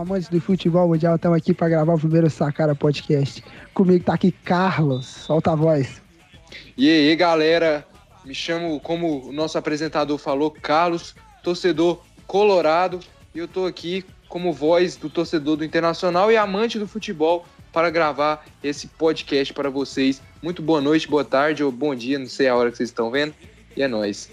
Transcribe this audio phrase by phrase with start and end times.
[0.00, 3.44] Amantes do futebol mundial, estamos aqui para gravar o primeiro Sacara Podcast.
[3.74, 6.00] Comigo tá aqui Carlos, solta a voz.
[6.76, 7.86] E aí, galera,
[8.24, 13.00] me chamo, como o nosso apresentador falou, Carlos, torcedor colorado,
[13.34, 17.90] e eu tô aqui como voz do torcedor do Internacional e amante do futebol para
[17.90, 20.22] gravar esse podcast para vocês.
[20.42, 23.10] Muito boa noite, boa tarde ou bom dia, não sei a hora que vocês estão
[23.10, 23.34] vendo,
[23.76, 24.30] e é nóis.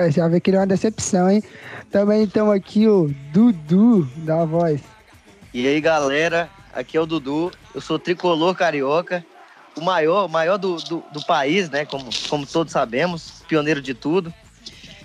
[0.00, 1.42] É, já vê que ele é uma decepção, hein?
[1.90, 4.80] Também estamos aqui o Dudu da voz.
[5.52, 7.50] E aí, galera, aqui é o Dudu.
[7.74, 9.22] Eu sou tricolor carioca,
[9.76, 11.84] o maior, maior do, do, do país, né?
[11.84, 14.32] Como, como todos sabemos, pioneiro de tudo.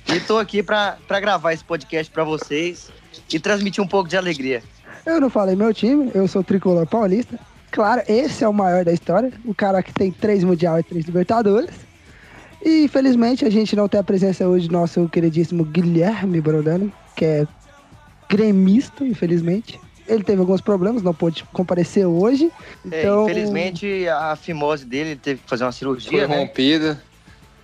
[0.07, 2.89] E estou aqui para gravar esse podcast para vocês
[3.33, 4.63] e transmitir um pouco de alegria.
[5.05, 7.37] Eu não falei meu time, eu sou tricolor paulista.
[7.69, 11.03] Claro, esse é o maior da história, o cara que tem três Mundial e três
[11.03, 11.85] Libertadores.
[12.65, 17.23] E infelizmente a gente não tem a presença hoje do nosso queridíssimo Guilherme Brodano, que
[17.23, 17.47] é
[18.27, 19.79] gremista, infelizmente.
[20.07, 22.51] Ele teve alguns problemas, não pôde comparecer hoje.
[22.91, 26.37] É, Então, infelizmente, a fimose dele teve que fazer uma cirurgia, Foi né?
[26.39, 27.01] rompida,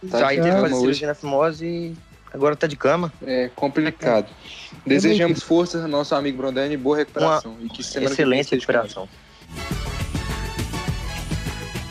[0.10, 0.80] tá Já de teve que fazer hoje.
[0.82, 1.96] cirurgia na fimose e
[2.32, 3.12] agora tá de cama.
[3.26, 4.28] É complicado.
[4.86, 7.56] Desejamos força ao nosso amigo Brondani e boa recuperação.
[7.62, 8.50] e que que Excelente nós.
[8.52, 9.08] recuperação.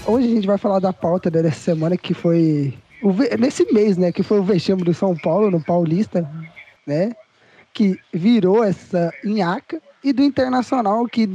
[0.07, 2.75] hoje a gente vai falar da pauta dessa semana que foi.
[3.03, 4.13] O nesse mês, né?
[4.13, 6.29] Que foi o vexame do São Paulo, no Paulista,
[6.87, 7.13] né?
[7.73, 9.81] Que virou essa nhaca.
[10.03, 11.27] E do Internacional, que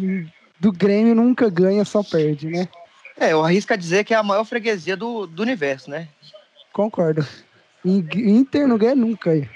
[0.59, 2.67] do Grêmio nunca ganha, só perde, né?
[3.17, 6.07] É, eu arrisco a dizer que é a maior freguesia do, do universo, né?
[6.73, 7.25] Concordo.
[7.85, 9.29] In- Inter não ganha nunca.
[9.31, 9.47] aí.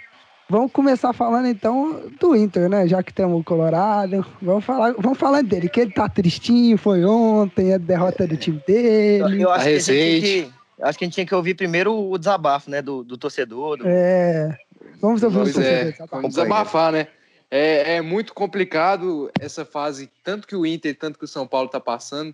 [0.47, 2.87] Vamos começar falando então do Inter, né?
[2.87, 4.25] Já que temos o Colorado.
[4.41, 8.61] Vamos falar, vamos falar dele, que ele tá tristinho, foi ontem, a derrota do time
[8.65, 9.41] dele.
[9.43, 10.21] Eu acho que, a gente Resende.
[10.21, 12.81] que, acho que a gente tinha que ouvir primeiro o desabafo, né?
[12.81, 13.77] Do, do torcedor.
[13.77, 14.57] do- É.
[15.01, 16.09] Vamos ouvir o Pois torcedor, é, tá bom?
[16.17, 17.07] vamos desabafar, né?
[17.51, 21.67] É, é muito complicado essa fase, tanto que o Inter, tanto que o São Paulo
[21.67, 22.33] tá passando,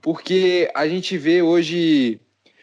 [0.00, 2.20] porque a gente vê hoje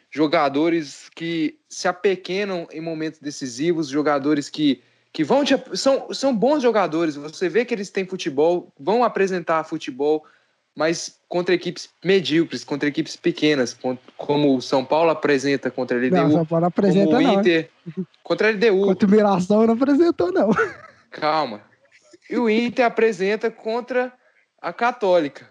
[0.09, 6.61] jogadores que se apequenam em momentos decisivos, jogadores que, que vão te, são, são bons
[6.61, 10.23] jogadores, você vê que eles têm futebol, vão apresentar futebol,
[10.75, 13.77] mas contra equipes medíocres, contra equipes pequenas,
[14.17, 17.21] como o São Paulo apresenta contra a LDU, Não, São Paulo não apresenta, como o
[17.21, 17.39] não.
[17.39, 17.69] Inter
[18.23, 18.85] contra a LDU.
[18.85, 20.49] Contra o Miração não apresentou, não.
[21.11, 21.61] Calma.
[22.29, 24.11] E o Inter apresenta contra
[24.61, 25.49] a Católica.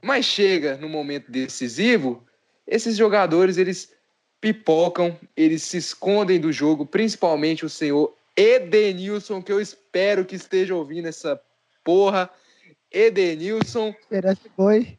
[0.00, 2.24] Mas chega no momento decisivo,
[2.66, 3.92] esses jogadores eles
[4.40, 10.74] pipocam, eles se escondem do jogo, principalmente o senhor Edenilson, que eu espero que esteja
[10.74, 11.40] ouvindo essa
[11.84, 12.28] porra.
[12.92, 14.98] Edenilson, Merece foi.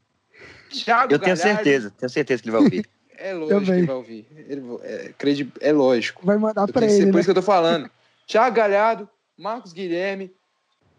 [0.69, 2.85] Thiago Eu tenho Galhardo, certeza, tenho certeza que ele vai ouvir.
[3.15, 3.77] É lógico que Também.
[3.77, 4.27] ele vai ouvir.
[4.49, 6.25] Ele, é, credi- é lógico.
[6.25, 7.19] Vai mandar certeza, ele, por né?
[7.21, 7.89] isso que eu tô falando.
[8.27, 10.33] Thiago Galhardo, Marcos Guilherme,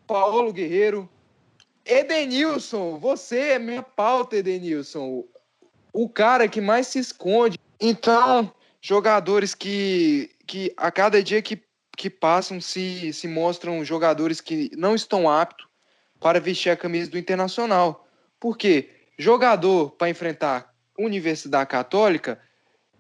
[0.07, 1.07] Paulo Guerreiro,
[1.85, 2.99] Edenilson.
[2.99, 5.25] Você é minha pauta, Edenilson.
[5.93, 7.59] O cara que mais se esconde.
[7.79, 8.51] Então,
[8.81, 11.61] jogadores que, que a cada dia que,
[11.95, 15.67] que passam se, se mostram jogadores que não estão aptos
[16.25, 18.09] para vestir a camisa do Internacional.
[18.41, 18.89] Por quê?
[19.19, 22.41] Jogador para enfrentar Universidade Católica,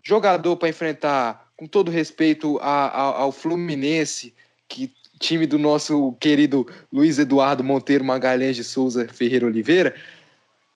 [0.02, 4.34] jogador para enfrentar, com todo respeito a- a- ao Fluminense,
[4.68, 9.94] que time do nosso querido Luiz Eduardo Monteiro Magalhães de Souza Ferreira Oliveira,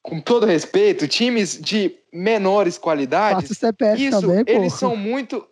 [0.01, 3.51] com todo respeito, times de menores qualidades,
[4.01, 5.47] isso, também, eles são muito.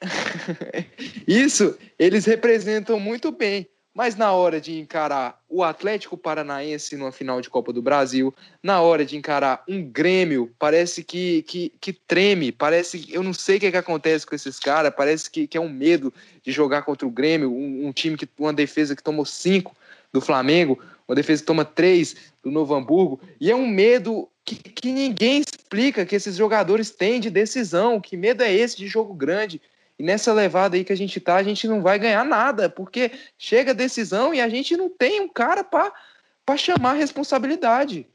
[1.28, 3.68] Isso, eles representam muito bem.
[3.94, 8.80] Mas na hora de encarar o Atlético Paranaense numa final de Copa do Brasil, na
[8.80, 13.04] hora de encarar um Grêmio, parece que, que, que treme, parece.
[13.10, 15.60] Eu não sei o que, é que acontece com esses caras, parece que, que é
[15.60, 18.26] um medo de jogar contra o Grêmio, um, um time que.
[18.38, 19.76] uma defesa que tomou cinco
[20.10, 24.56] do Flamengo, uma defesa que toma três do Novo Hamburgo, e é um medo que,
[24.56, 28.00] que ninguém explica que esses jogadores têm de decisão.
[28.00, 29.60] Que medo é esse de jogo grande?
[29.98, 33.12] E nessa levada aí que a gente tá, a gente não vai ganhar nada, porque
[33.38, 38.06] chega a decisão e a gente não tem um cara para chamar a responsabilidade.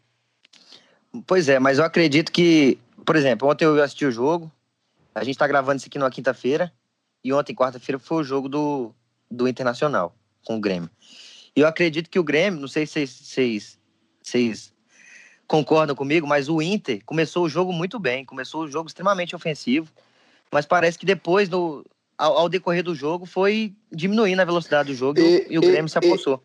[1.26, 4.52] Pois é, mas eu acredito que, por exemplo, ontem eu assisti o jogo,
[5.16, 6.72] a gente tá gravando isso aqui numa quinta-feira,
[7.24, 8.94] e ontem, quarta-feira, foi o jogo do,
[9.30, 10.16] do Internacional
[10.46, 10.90] com o Grêmio.
[11.56, 13.80] E eu acredito que o Grêmio, não sei se vocês,
[14.22, 14.74] vocês,
[15.48, 19.92] concordam comigo, mas o Inter começou o jogo muito bem, começou o jogo extremamente ofensivo,
[20.52, 21.86] mas parece que depois, no,
[22.18, 25.60] ao, ao decorrer do jogo, foi diminuindo a velocidade do jogo e, o- E- e
[25.60, 26.42] o e- Grêmio se apossou.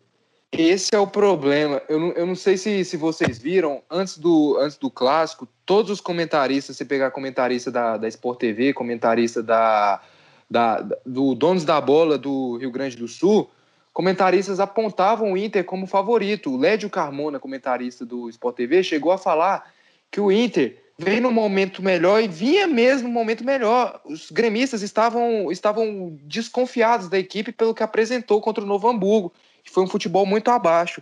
[0.51, 1.81] Esse é o problema.
[1.89, 5.89] Eu não, eu não sei se, se vocês viram, antes do, antes do clássico, todos
[5.89, 9.99] os comentaristas, você pegar comentarista da, da Sport TV, comentarista da,
[10.47, 13.49] da, da- do Donos da Bola do Rio Grande do Sul,
[13.91, 16.51] comentaristas apontavam o Inter como favorito.
[16.53, 19.71] O Lédio Carmona, comentarista do Sport TV, chegou a falar
[20.11, 24.01] que o Inter veio no momento melhor e vinha mesmo no momento melhor.
[24.05, 29.71] Os gremistas estavam, estavam desconfiados da equipe pelo que apresentou contra o Novo Hamburgo, que
[29.71, 31.01] foi um futebol muito abaixo.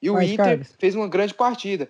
[0.00, 0.74] E o Mas, Inter Carlos.
[0.78, 1.88] fez uma grande partida.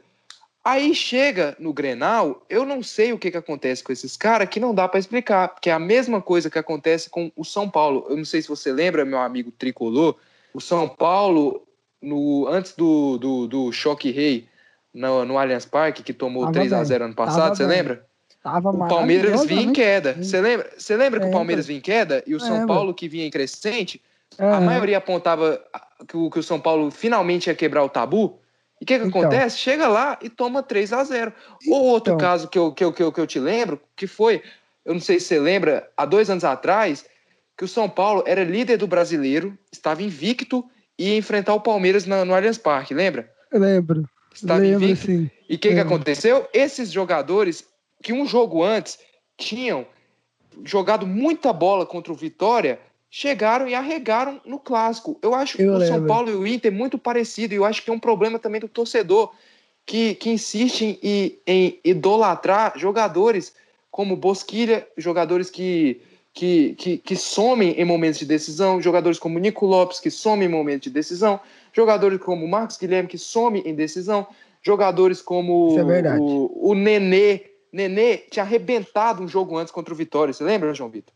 [0.65, 4.61] Aí chega no Grenal, eu não sei o que, que acontece com esses caras que
[4.61, 8.07] não dá para explicar, porque é a mesma coisa que acontece com o São Paulo.
[8.09, 10.17] Eu não sei se você lembra, meu amigo tricolor,
[10.55, 11.67] o São Paulo,
[12.01, 14.47] no, antes do, do, do choque rei
[14.93, 18.05] no, no Allianz Parque, que tomou Tava 3 a 0 ano passado, você lembra?
[18.43, 20.15] Tava o Palmeiras vinha em queda.
[20.15, 23.09] Você lembra, você lembra que o Palmeiras vinha em queda e o São Paulo que
[23.09, 24.03] vinha em crescente?
[24.39, 25.63] A maioria apontava
[26.09, 28.39] que o, que o São Paulo finalmente ia quebrar o tabu.
[28.81, 29.21] E o que, que então.
[29.21, 29.59] acontece?
[29.59, 31.33] Chega lá e toma 3 a 0
[31.69, 32.27] Ou outro então.
[32.27, 34.43] caso que eu, que, eu, que, eu, que eu te lembro, que foi,
[34.85, 37.05] eu não sei se você lembra, há dois anos atrás,
[37.57, 40.65] que o São Paulo era líder do brasileiro, estava invicto
[40.99, 43.31] e ia enfrentar o Palmeiras no, no Allianz Parque, lembra?
[43.53, 44.05] Eu lembro.
[44.35, 45.07] Estava lembro, invicto.
[45.07, 45.31] Sim.
[45.49, 46.49] E o que, que aconteceu?
[46.53, 47.65] Esses jogadores
[48.03, 48.99] que um jogo antes
[49.37, 49.87] tinham
[50.65, 52.79] jogado muita bola contra o Vitória
[53.11, 55.19] chegaram e arregaram no clássico.
[55.23, 57.91] Eu acho que o São Paulo e o Inter muito parecido, e eu acho que
[57.91, 59.33] é um problema também do torcedor
[59.85, 63.55] que, que insiste em, em idolatrar jogadores
[63.91, 66.01] como Bosquilha, jogadores que,
[66.33, 70.51] que, que, que somem em momentos de decisão, jogadores como Nico Lopes, que somem em
[70.51, 71.39] momentos de decisão,
[71.73, 74.27] jogadores como Marcos Guilherme, que somem em decisão,
[74.63, 77.53] jogadores como é o, o Nenê.
[77.73, 81.15] Nenê tinha arrebentado um jogo antes contra o Vitória, você lembra, João Vitor?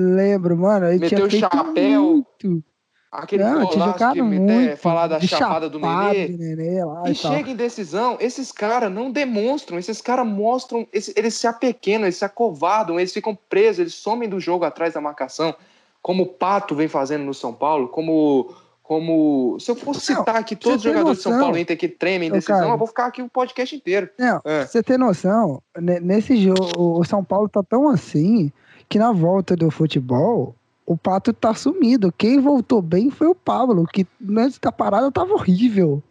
[0.00, 0.86] Lembro, mano.
[0.86, 2.24] Ele Meteu tinha chapéu.
[2.40, 2.64] Muito.
[3.10, 6.28] Aquele não, que muito, falar da chapada do Nenê.
[6.28, 11.48] Nenê e, e chega em decisão, esses caras não demonstram, esses caras mostram, eles se
[11.48, 15.52] apequenam, eles se acovardam, eles ficam presos, eles somem do jogo atrás da marcação,
[16.00, 18.54] como o Pato vem fazendo no São Paulo, como
[18.90, 22.28] como se eu fosse citar aqui todos os jogadores de São Paulo Inter que tremem
[22.28, 24.10] em decisão, eu vou ficar aqui o podcast inteiro.
[24.18, 24.66] Não, é.
[24.66, 28.50] Você tem noção, nesse jogo, o São Paulo tá tão assim
[28.88, 30.56] que na volta do futebol,
[30.90, 32.12] o Pato tá sumido.
[32.18, 34.04] Quem voltou bem foi o Pablo, que
[34.36, 36.02] antes da parada tava horrível.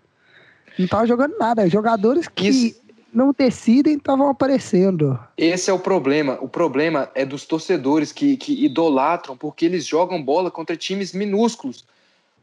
[0.78, 1.68] Não tava jogando nada.
[1.68, 2.82] Jogadores que Isso.
[3.14, 5.20] não decidem estavam aparecendo.
[5.38, 6.38] Esse é o problema.
[6.40, 11.84] O problema é dos torcedores que, que idolatram porque eles jogam bola contra times minúsculos.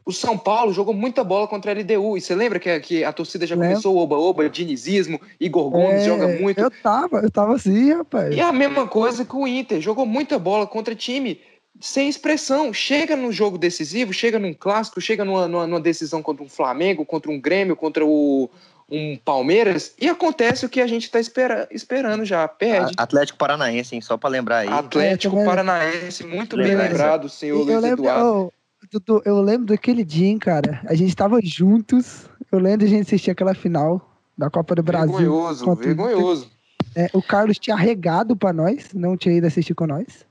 [0.05, 2.17] O São Paulo jogou muita bola contra a LDU.
[2.17, 3.69] E você lembra que, que a torcida já Lembra.
[3.69, 6.59] começou o oba-oba, dinizismo, Igor Gomes é, joga muito.
[6.59, 8.35] Eu tava, eu tava assim, rapaz.
[8.35, 9.81] E a mesma coisa com o Inter.
[9.81, 11.41] Jogou muita bola contra time
[11.79, 12.73] sem expressão.
[12.73, 17.05] Chega no jogo decisivo, chega num clássico, chega numa, numa, numa decisão contra um Flamengo,
[17.05, 18.49] contra um Grêmio, contra o,
[18.89, 22.93] um Palmeiras e acontece o que a gente está espera, esperando já, perde.
[22.97, 24.01] Atlético Paranaense, hein?
[24.01, 24.69] só para lembrar aí.
[24.69, 28.53] Atlético é, Paranaense, muito bem lembrado, senhor Luiz lembro, Eduardo.
[28.91, 30.79] Dudu, eu lembro daquele dia, hein, cara.
[30.87, 32.29] A gente tava juntos.
[32.51, 35.17] Eu lembro de a gente assistir aquela final da Copa do Brasil.
[35.17, 36.51] Vergonhoso, vergonhoso.
[36.95, 40.25] É, o Carlos tinha regado pra nós, não tinha ido assistir com nós.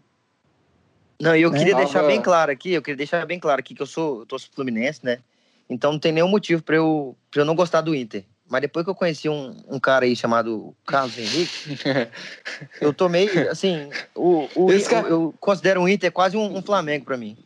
[1.21, 1.59] Não, e eu é.
[1.59, 4.27] queria deixar bem claro aqui, eu queria deixar bem claro aqui que eu sou, eu
[4.27, 5.19] torço Fluminense, né?
[5.69, 8.25] Então não tem nenhum motivo pra eu, pra eu não gostar do Inter.
[8.49, 11.77] Mas depois que eu conheci um, um cara aí chamado Carlos Henrique,
[12.81, 15.09] eu tomei, assim, o, o, cara...
[15.09, 17.37] eu, eu, considero o Inter quase um, um Flamengo para mim.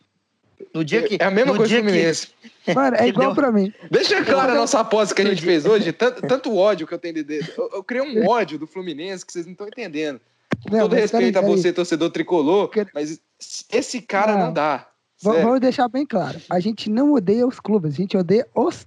[0.75, 1.17] No dia que.
[1.19, 2.29] É a mesma coisa que o Fluminense.
[2.65, 2.75] Que...
[2.75, 3.35] Mano, é igual deu...
[3.35, 3.73] pra mim.
[3.91, 5.91] Deixa claro a nossa aposta que a gente fez hoje.
[5.93, 7.41] Tanto, tanto ódio que eu tenho de.
[7.57, 10.21] Eu, eu criei um ódio do Fluminense que vocês não estão entendendo.
[10.63, 13.21] Com não, todo respeito a você, torcedor tricolor, mas
[13.73, 14.87] esse cara não, não dá.
[15.17, 15.43] Sério.
[15.43, 16.41] Vamos deixar bem claro.
[16.49, 18.87] A gente não odeia os clubes, a gente odeia os,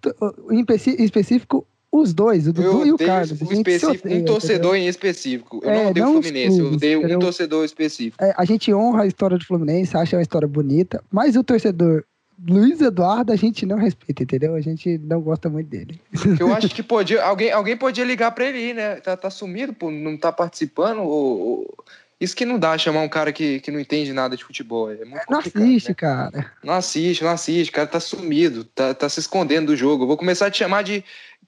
[0.49, 3.39] em específico os dois, o Dudu e o Carlos.
[3.39, 4.75] Um, específico, odeia, um torcedor entendeu?
[4.75, 5.59] em específico.
[5.61, 7.17] Eu é, não odeio o Fluminense, clubes, eu odeio entendeu?
[7.17, 8.23] um torcedor específico.
[8.23, 12.03] É, a gente honra a história do Fluminense, acha uma história bonita, mas o torcedor
[12.47, 14.55] Luiz Eduardo a gente não respeita, entendeu?
[14.55, 16.01] A gente não gosta muito dele.
[16.39, 18.95] Eu acho que podia, alguém, alguém podia ligar para ele, né?
[18.97, 20.99] Tá, tá sumido, pô, não tá participando.
[20.99, 21.75] Ou, ou...
[22.19, 24.91] Isso que não dá, chamar um cara que, que não entende nada de futebol.
[24.91, 25.95] É muito não assiste, né?
[25.95, 26.51] cara.
[26.63, 27.69] Não assiste, não assiste.
[27.69, 30.03] O cara tá sumido, tá, tá se escondendo do jogo.
[30.03, 31.03] Eu vou começar a te chamar de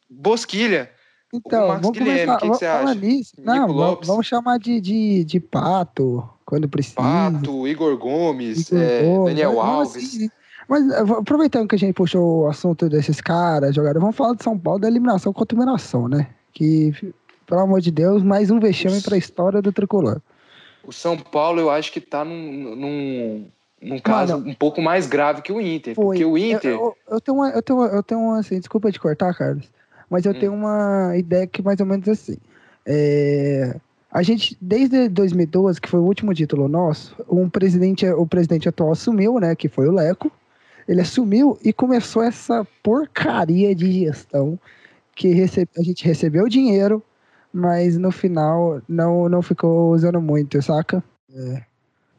[0.09, 0.89] Bosquilha.
[1.33, 3.33] Então, vamos Guilherme, começar, que que falar nisso.
[3.37, 6.95] Não, vamos, vamos chamar de, de, de Pato, quando precisa.
[6.95, 10.05] Pato, Igor Gomes, Igor é, Gomes Daniel Alves.
[10.05, 10.29] Assim,
[10.67, 14.57] mas aproveitando que a gente puxou o assunto desses caras, jogadores, vamos falar de São
[14.57, 16.27] Paulo da eliminação contra eliminação, né?
[16.53, 16.93] Que,
[17.45, 20.21] pelo amor de Deus, mais um vexame para a história do tricolor.
[20.83, 23.45] O São Paulo, eu acho que tá num, num,
[23.81, 25.95] num caso Mano, um pouco mais grave que o Inter.
[25.95, 26.05] Foi.
[26.05, 26.71] Porque o Inter.
[26.71, 29.69] Eu, eu, eu, tenho uma, eu tenho, eu tenho uma, assim, desculpa te cortar, Carlos,
[30.09, 30.39] mas eu hum.
[30.39, 32.37] tenho uma ideia que mais ou menos assim.
[32.85, 33.75] É,
[34.11, 38.91] a gente, desde 2012, que foi o último título nosso, um presidente, o presidente atual
[38.91, 40.31] assumiu, né, que foi o Leco,
[40.87, 44.59] Ele assumiu e começou essa porcaria de gestão
[45.15, 47.01] que recebe, a gente recebeu dinheiro,
[47.51, 51.03] mas no final não, não ficou usando muito, saca?
[51.33, 51.63] É.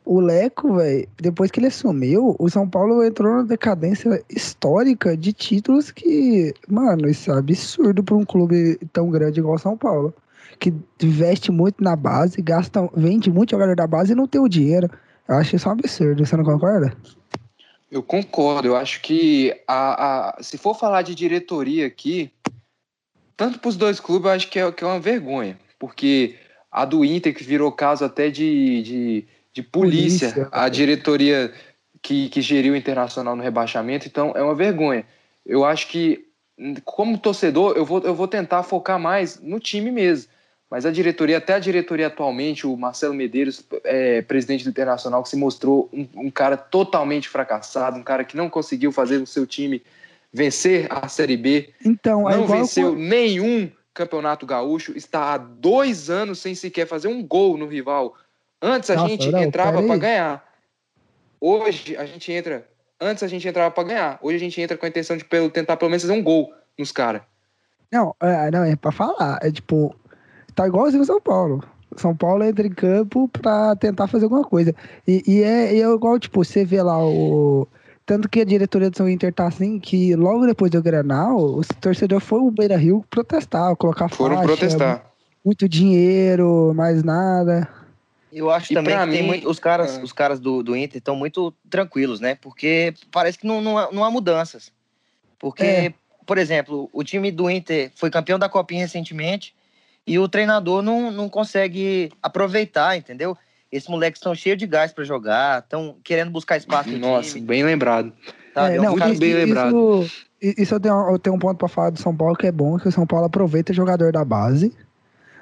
[0.04, 5.32] O Leco, velho, depois que ele assumiu, o São Paulo entrou numa decadência histórica de
[5.32, 10.14] títulos que, mano, isso é absurdo para um clube tão grande igual o São Paulo.
[10.60, 14.48] Que investe muito na base, gasta, vende muito jogador da base e não tem o
[14.48, 14.88] dinheiro.
[15.28, 16.96] Eu acho isso um absurdo, você não concorda?
[17.90, 22.30] Eu concordo, eu acho que a, a, se for falar de diretoria aqui,
[23.36, 25.58] tanto para os dois clubes, eu acho que é, que é uma vergonha.
[25.78, 26.36] Porque
[26.70, 31.50] a do Inter, que virou caso até de, de de polícia, polícia a diretoria
[32.02, 35.06] que, que geriu o Internacional no rebaixamento, então é uma vergonha.
[35.46, 36.26] Eu acho que,
[36.84, 40.30] como torcedor, eu vou, eu vou tentar focar mais no time mesmo.
[40.70, 45.28] Mas a diretoria, até a diretoria atualmente, o Marcelo Medeiros, é, presidente do Internacional, que
[45.28, 49.46] se mostrou um, um, cara totalmente fracassado, um cara que não conseguiu fazer o seu
[49.46, 49.82] time
[50.32, 51.70] vencer a Série B.
[51.84, 57.24] Então, é não venceu nenhum campeonato gaúcho, está há dois anos sem sequer fazer um
[57.24, 58.14] gol no rival.
[58.60, 60.44] Antes a Nossa, gente não, entrava para ganhar.
[61.40, 62.68] Hoje a gente entra.
[63.00, 64.18] Antes a gente entrava para ganhar.
[64.20, 66.90] Hoje a gente entra com a intenção de tentar pelo menos fazer um gol nos
[66.90, 67.22] caras.
[67.90, 69.38] Não, é, não, é pra falar.
[69.42, 69.94] É tipo,
[70.56, 71.62] tá igualzinho o São Paulo.
[71.96, 74.74] São Paulo entra em campo pra tentar fazer alguma coisa.
[75.06, 77.68] E, e é, e é igual, tipo, você vê lá o.
[78.04, 81.66] Tanto que a diretoria do São Inter tá assim, que logo depois do Granal, os
[81.80, 85.06] torcedores foram o Beira Rio protestar, colocar Foram faixa, protestar.
[85.44, 87.68] Muito dinheiro, mais nada.
[88.32, 90.02] Eu acho e também que mim, muito, os caras, é.
[90.02, 92.36] os caras do, do Inter estão muito tranquilos, né?
[92.36, 94.70] Porque parece que não, não, há, não há mudanças.
[95.38, 95.94] Porque, é.
[96.24, 99.55] por exemplo, o time do Inter foi campeão da Copinha recentemente
[100.06, 103.36] e o treinador não, não consegue aproveitar, entendeu?
[103.70, 107.46] Esses moleques estão cheios de gás para jogar, estão querendo buscar espaço no Nossa, time.
[107.46, 108.12] bem lembrado.
[108.54, 110.02] Tá, é, não, isso, bem lembrado.
[110.40, 112.52] Isso, isso eu, tenho, eu tenho um ponto para falar do São Paulo que é
[112.52, 114.72] bom, que o São Paulo aproveita jogador da base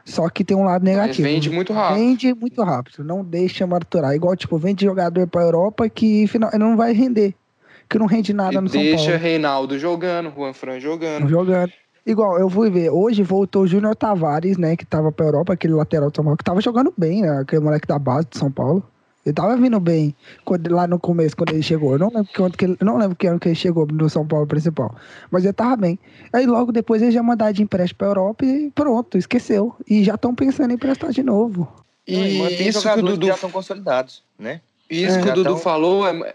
[0.04, 1.26] só que tem um lado negativo.
[1.26, 1.98] vende muito rápido.
[1.98, 4.14] Vende muito rápido, não deixa maturar.
[4.14, 7.34] Igual, tipo, vende jogador pra Europa que final, não vai render.
[7.88, 8.96] Que não rende nada e no São Paulo.
[8.96, 11.28] Deixa Reinaldo jogando, Juan Fran jogando.
[11.28, 11.72] Jogando.
[12.06, 15.72] Igual, eu fui ver, hoje voltou o Júnior Tavares, né, que tava pra Europa, aquele
[15.72, 18.50] lateral do São Paulo, que tava jogando bem, né, aquele moleque da base de São
[18.50, 18.82] Paulo.
[19.24, 21.92] Ele tava vindo bem quando, lá no começo, quando ele chegou.
[21.92, 24.26] Eu não lembro que, que ele, não lembro que ano que ele chegou no São
[24.26, 24.94] Paulo principal.
[25.30, 25.98] Mas ele tava bem.
[26.30, 29.74] Aí logo depois ele já mandar de empréstimo pra Europa e pronto, esqueceu.
[29.88, 31.66] E já estão pensando em emprestar de novo.
[32.06, 34.60] E, e isso que o Dudu já estão consolidados, né?
[34.90, 35.22] Isso é.
[35.22, 35.56] que o Dudu tão...
[35.56, 36.34] falou é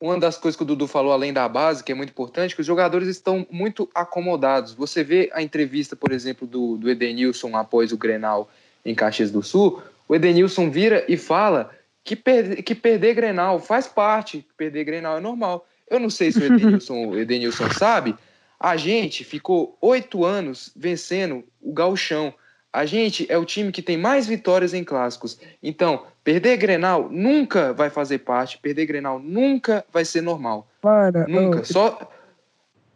[0.00, 2.60] uma das coisas que o Dudu falou além da base, que é muito importante, que
[2.60, 4.74] os jogadores estão muito acomodados.
[4.74, 8.50] Você vê a entrevista, por exemplo, do, do Edenilson após o Grenal
[8.84, 11.70] em Caxias do Sul, o Edenilson vira e fala
[12.04, 15.66] que, per que perder Grenal faz parte, perder Grenal é normal.
[15.88, 18.14] Eu não sei se o Edenilson, o Edenilson sabe,
[18.58, 22.32] a gente ficou oito anos vencendo o gauchão.
[22.72, 25.38] A gente é o time que tem mais vitórias em clássicos.
[25.62, 30.66] Então, perder Grenal nunca vai fazer parte, perder Grenal nunca vai ser normal.
[30.80, 31.62] Para, nunca.
[31.62, 32.10] Só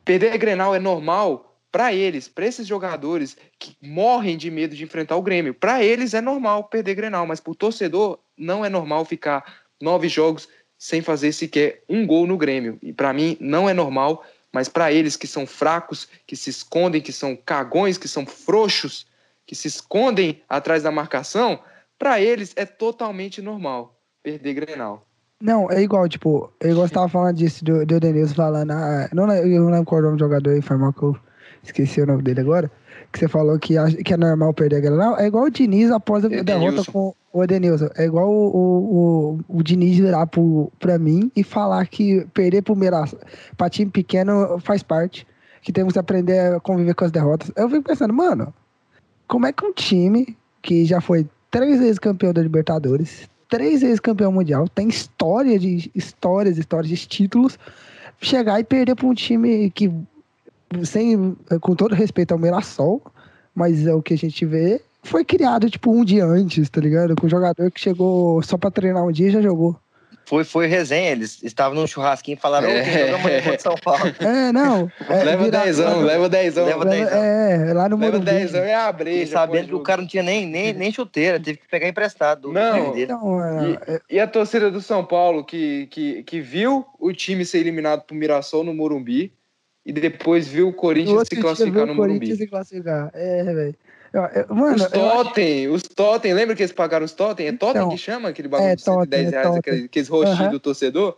[0.05, 5.15] perder Grenal é normal para eles, para esses jogadores que morrem de medo de enfrentar
[5.15, 9.05] o Grêmio, para eles é normal perder Grenal, mas para o torcedor não é normal
[9.05, 9.45] ficar
[9.81, 12.81] nove jogos sem fazer sequer um gol no Grêmio.
[12.83, 17.01] E para mim não é normal, mas para eles que são fracos, que se escondem,
[17.01, 19.07] que são cagões, que são frouxos,
[19.47, 21.61] que se escondem atrás da marcação,
[22.01, 25.07] para eles é totalmente normal perder Grenal.
[25.39, 29.61] Não, é igual, tipo, eu gostava falando disso do, do Denilson falando, ah, não, eu
[29.63, 31.17] não lembro qual é o nome do jogador aí, foi mal que eu
[31.63, 32.71] esqueci o nome dele agora,
[33.13, 36.25] que você falou que, que é normal perder a Grenal, é igual o Diniz após
[36.25, 36.71] a Edenilson.
[36.71, 37.89] derrota com o Edenilson.
[37.97, 42.63] É igual o, o, o, o Diniz virar pro, pra mim e falar que perder
[42.63, 43.21] pro Mirassol,
[43.57, 45.27] pra time pequeno faz parte,
[45.63, 47.53] que temos que aprender a conviver com as derrotas.
[47.57, 48.53] Eu fico pensando, mano,
[49.27, 54.01] como é que um time que já foi três vezes campeão da Libertadores, três vezes
[54.01, 57.59] campeão mundial, tem história de histórias, histórias de títulos,
[58.21, 59.91] chegar e perder para um time que
[60.85, 63.03] sem, com todo respeito ao Mirassol,
[63.55, 67.17] mas é o que a gente vê, foi criado tipo um dia antes, tá ligado?
[67.17, 69.77] Com um jogador que chegou só pra treinar um dia e já jogou.
[70.31, 72.85] Foi, foi resenha, eles estavam num churrasquinho e falaram, é.
[72.85, 74.01] que amanhã contra São Paulo.
[74.21, 74.89] É, não.
[75.09, 76.67] É, leva vira, dezão, leva dezão.
[76.67, 77.19] Leva dezão.
[77.19, 78.31] É, lá no Leva Morumbi.
[78.31, 79.33] dezão é a breja.
[79.33, 82.53] Sabendo que o cara não tinha nem, nem, nem chuteira, teve que pegar emprestado.
[82.53, 87.13] Não, não é, e, e, a torcida do São Paulo que, que, que viu o
[87.13, 89.33] time ser eliminado pro Mirassol no Morumbi,
[89.85, 92.19] e depois viu o Corinthians se classificar no Morumbi.
[92.19, 93.11] Corinthians se classificar.
[93.15, 93.75] É, velho.
[94.49, 95.75] Mano, os Totem, acho...
[95.75, 97.47] os Totem, lembra que eles pagaram os Totem?
[97.47, 100.09] É Totem então, que chama aquele bagulho é, de 110 totem, é reais, aqueles, aqueles
[100.09, 100.51] roxinhos uhum.
[100.51, 101.17] do torcedor?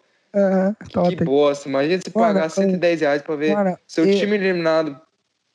[0.85, 1.25] Que Tottenham.
[1.25, 1.69] bosta.
[1.69, 5.01] Imagina Mano, pagar eu- 110 reais pra ver Mano, seu e- time eliminado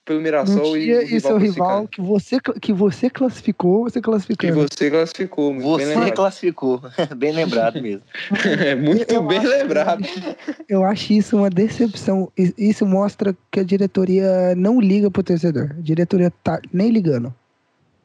[0.08, 1.88] pelo Mirassol e, dia e seu rival classificado.
[1.90, 4.56] que você, que você classificou, você Que classificando.
[4.68, 5.54] você classificou.
[5.54, 6.16] Muito bem Você lembrado.
[6.16, 6.82] classificou.
[7.18, 8.02] Bem lembrado mesmo.
[8.66, 10.04] É muito Eu bem acho- lembrado.
[10.70, 12.32] Eu acho isso uma decepção.
[12.58, 15.72] Isso mostra que a diretoria não liga pro torcedor.
[15.78, 17.34] A diretoria tá nem ligando.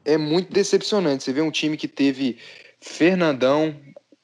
[0.05, 1.23] É muito decepcionante.
[1.23, 2.37] Você vê um time que teve
[2.81, 3.73] Fernandão,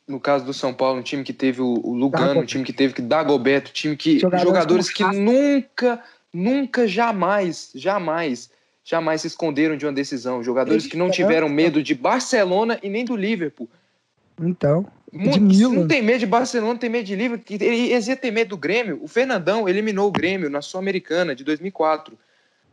[0.07, 2.93] no caso do São Paulo, um time que teve o, Lugano, um time que teve
[2.93, 6.01] que Dagoberto, um time que Jogadores jogadores, que nunca,
[6.33, 8.49] nunca, jamais, jamais,
[8.83, 10.43] jamais se esconderam de uma decisão.
[10.43, 13.69] Jogadores que não tiveram medo de Barcelona e nem do Liverpool.
[14.41, 15.73] Então, Muito, Milan.
[15.73, 17.57] não tem medo de Barcelona, não tem medo de Liverpool.
[17.59, 18.99] eles iam ter medo do Grêmio.
[19.01, 22.17] O Fernandão eliminou o Grêmio na Sul-Americana de 2004.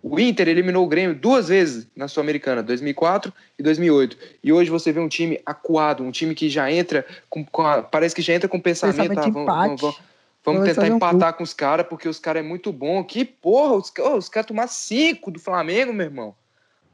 [0.03, 4.17] O Inter eliminou o Grêmio duas vezes na Sul-Americana, 2004 e 2008.
[4.45, 7.83] E hoje você vê um time acuado, um time que já entra com, com a-
[7.83, 10.01] parece que já entra com o pensamento, pensamento ah, de vamos, vamos, vamos,
[10.47, 13.03] vamos tentar fazer um empatar com os caras porque os caras é muito bom.
[13.05, 16.35] Que porra, os, ô, os caras tomaram cinco do Flamengo, meu irmão.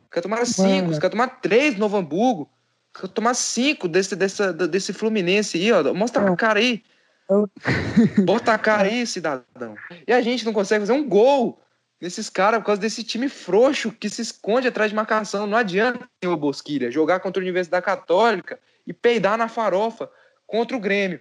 [0.05, 2.51] Os caras tomaram cinco, os caras tomaram três do Novo Hamburgo.
[2.95, 5.95] Os caras tomaram cinco desse, dessa, desse Fluminense aí, ó.
[5.95, 6.83] Mostra a cara aí.
[7.31, 7.49] Eu-
[8.27, 9.75] Bota a cara aí, cidadão.
[10.07, 11.59] E a gente não consegue fazer um gol
[12.01, 15.47] nesses caras por causa desse time frouxo que se esconde atrás de marcação.
[15.47, 20.11] Não adianta, senhor Bosquilha, jogar contra a Universidade Católica e peidar na farofa
[20.47, 21.21] contra o Grêmio.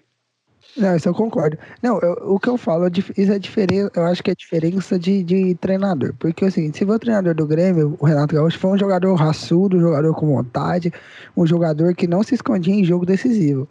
[0.78, 1.58] Não, isso eu concordo.
[1.82, 4.98] Não, eu- o que eu falo, é isso é diferença, eu acho que é diferença
[4.98, 6.14] de, de treinador.
[6.18, 9.78] Porque assim, se for o treinador do Grêmio, o Renato Gaúcho foi um jogador raçudo,
[9.78, 10.94] um jogador com vontade,
[11.36, 13.68] um jogador que não se escondia em jogo decisivo.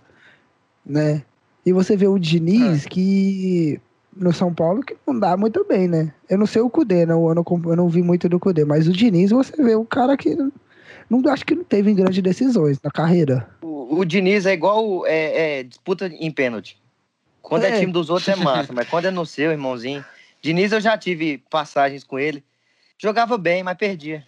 [0.84, 1.22] Né?
[1.64, 3.80] E você vê o Diniz que
[4.16, 6.12] no São Paulo que não dá muito bem, né?
[6.28, 8.88] Eu não sei o Cudê, não, eu, não, eu não vi muito do Cudê, mas
[8.88, 10.52] o Diniz você vê o cara que não,
[11.08, 13.48] não acho que não teve grandes decisões na carreira.
[13.62, 16.78] O, o Diniz é igual é, é, disputa em pênalti.
[17.42, 17.70] Quando é.
[17.70, 17.80] É.
[17.80, 20.04] time dos outros é massa, mas quando é no seu, irmãozinho.
[20.40, 22.42] Diniz eu já tive passagens com ele.
[22.96, 24.24] Jogava bem, mas perdia.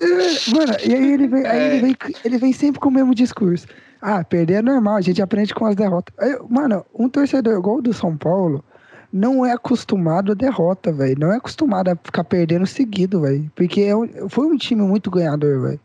[0.00, 0.06] É,
[0.50, 1.66] Mano, e aí ele vem, aí É.
[1.66, 3.66] ele vem, ele vem sempre com o mesmo discurso.
[4.00, 6.14] Ah, perder é normal, a gente aprende com as derrotas.
[6.18, 8.64] Aí, mano, um torcedor igual o do São Paulo
[9.12, 11.18] não é acostumado a derrota, velho.
[11.18, 13.50] Não é acostumado a ficar perdendo seguido, velho.
[13.54, 15.80] Porque é foi um time muito ganhador, velho.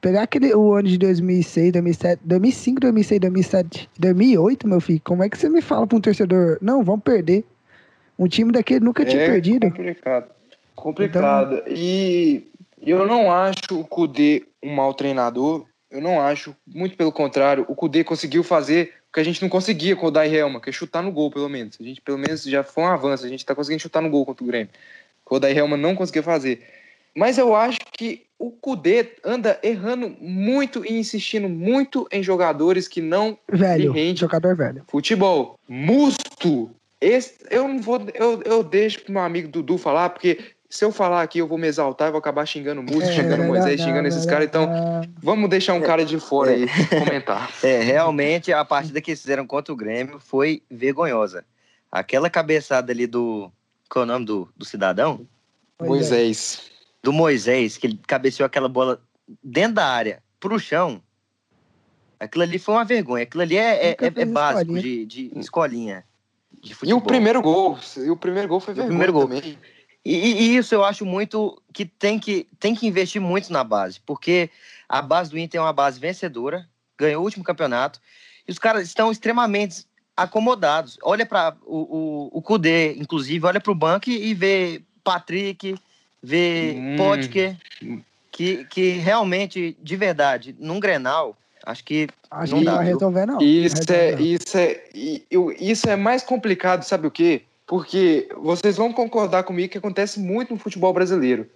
[0.00, 5.28] Pegar aquele o ano de 2006, 2007, 2005, 2006, 2007, 2008, meu filho, como é
[5.28, 7.44] que você me fala pra um torcedor, não, vamos perder?
[8.18, 9.68] Um time daquele nunca tinha É perdido.
[9.70, 10.30] complicado.
[10.74, 11.62] Complicado.
[11.66, 12.46] E
[12.80, 15.66] eu não acho o Cudê um mau treinador.
[15.90, 16.54] Eu não acho.
[16.66, 17.64] Muito pelo contrário.
[17.68, 20.68] O Cudê conseguiu fazer o que a gente não conseguia com o Dai Helma, que
[20.68, 21.76] é chutar no gol, pelo menos.
[21.80, 23.24] A gente, pelo menos, já foi um avanço.
[23.24, 24.68] A gente tá conseguindo chutar no gol contra o Grêmio.
[25.26, 26.62] Que o Dai Helma não conseguia fazer.
[27.14, 33.00] Mas eu acho que o Cudê anda errando muito e insistindo muito em jogadores que
[33.00, 34.20] não Velho, rende.
[34.20, 34.84] jogador velho.
[34.86, 35.58] Futebol.
[35.68, 36.70] Musto.
[37.00, 38.00] Esse, eu não vou.
[38.14, 40.38] Eu, eu deixo pro meu amigo Dudu falar, porque
[40.70, 43.12] se eu falar aqui, eu vou me exaltar e vou acabar xingando o Musto, É,
[43.12, 44.48] xingando o melhor Moisés, não, xingando esses melhor caras.
[44.48, 47.50] Então, vamos deixar um cara de fora aí comentar.
[47.62, 51.44] É, realmente a partida que eles fizeram contra o Grêmio foi vergonhosa.
[51.90, 53.50] Aquela cabeçada ali do.
[53.88, 55.26] Qual é o nome do, do cidadão?
[55.80, 55.84] É.
[55.84, 56.77] Moisés.
[57.08, 59.00] Do Moisés, que ele cabeceou aquela bola
[59.42, 61.02] dentro da área pro chão.
[62.20, 63.22] Aquilo ali foi uma vergonha.
[63.22, 64.82] Aquilo ali é, é, é- é básico escolinha.
[64.82, 66.04] de, de escolinha.
[66.62, 67.78] De E o primeiro gol.
[67.96, 69.22] E o primeiro gol foi o vergonha primeiro gol.
[69.22, 69.58] também.
[70.04, 73.64] E, e- e isso eu acho muito que tem, que tem que investir muito na
[73.64, 74.50] base, porque
[74.86, 76.68] a base do Inter é uma base vencedora,
[76.98, 78.02] ganhou o último campeonato,
[78.46, 80.98] e os caras estão extremamente acomodados.
[81.02, 85.74] Olha para o, o, o Kudê, inclusive, olha para o banco e, e vê Patrick,
[86.22, 86.96] vê Hum.
[86.96, 87.56] Potker,
[88.30, 92.86] que, que realmente, de verdade, num Grenal, acho que Acho Não que dá, não vai
[92.86, 92.94] viu?
[92.98, 93.40] resolver, não.
[93.40, 94.26] Isso Não é, resolver, não.
[94.26, 97.42] isso é, e eu- isso é mais complicado, sabe o quê?
[97.66, 101.48] Porque vocês vão concordar comigo que acontece muito no futebol brasileiro.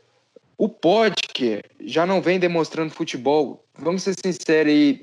[0.56, 5.02] O Podker já não vem demonstrando futebol, vamos ser sinceros aí,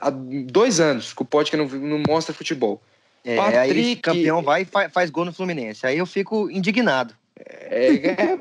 [0.00, 2.80] há dois anos que o Podker não, não mostra futebol.
[3.24, 5.84] é, aí Patrick- campeão vai e fa- faz gol no Fluminense.
[5.86, 7.14] Aí eu fico indignado.
[7.36, 8.36] É, é,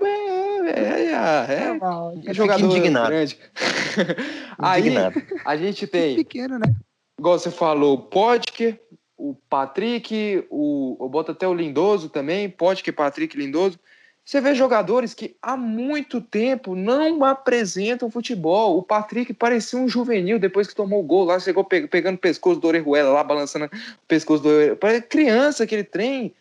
[0.65, 3.07] é, é, é, É, é fico jogador indignado.
[3.09, 3.37] grande.
[4.57, 5.21] Aí Indignado.
[5.45, 6.73] a gente tem pequeno, né?
[7.17, 8.79] igual você falou, o Potker,
[9.17, 13.77] o Patrick, o, eu boto até o Lindoso também, Potker, Patrick, Lindoso.
[14.23, 18.77] Você vê jogadores que há muito tempo não apresentam futebol.
[18.77, 22.19] O Patrick parecia um juvenil depois que tomou o gol lá, chegou pe- pegando o
[22.19, 23.69] pescoço do Orejuela lá, balançando o
[24.07, 25.01] pescoço do Orejuela.
[25.01, 26.33] Criança aquele trem.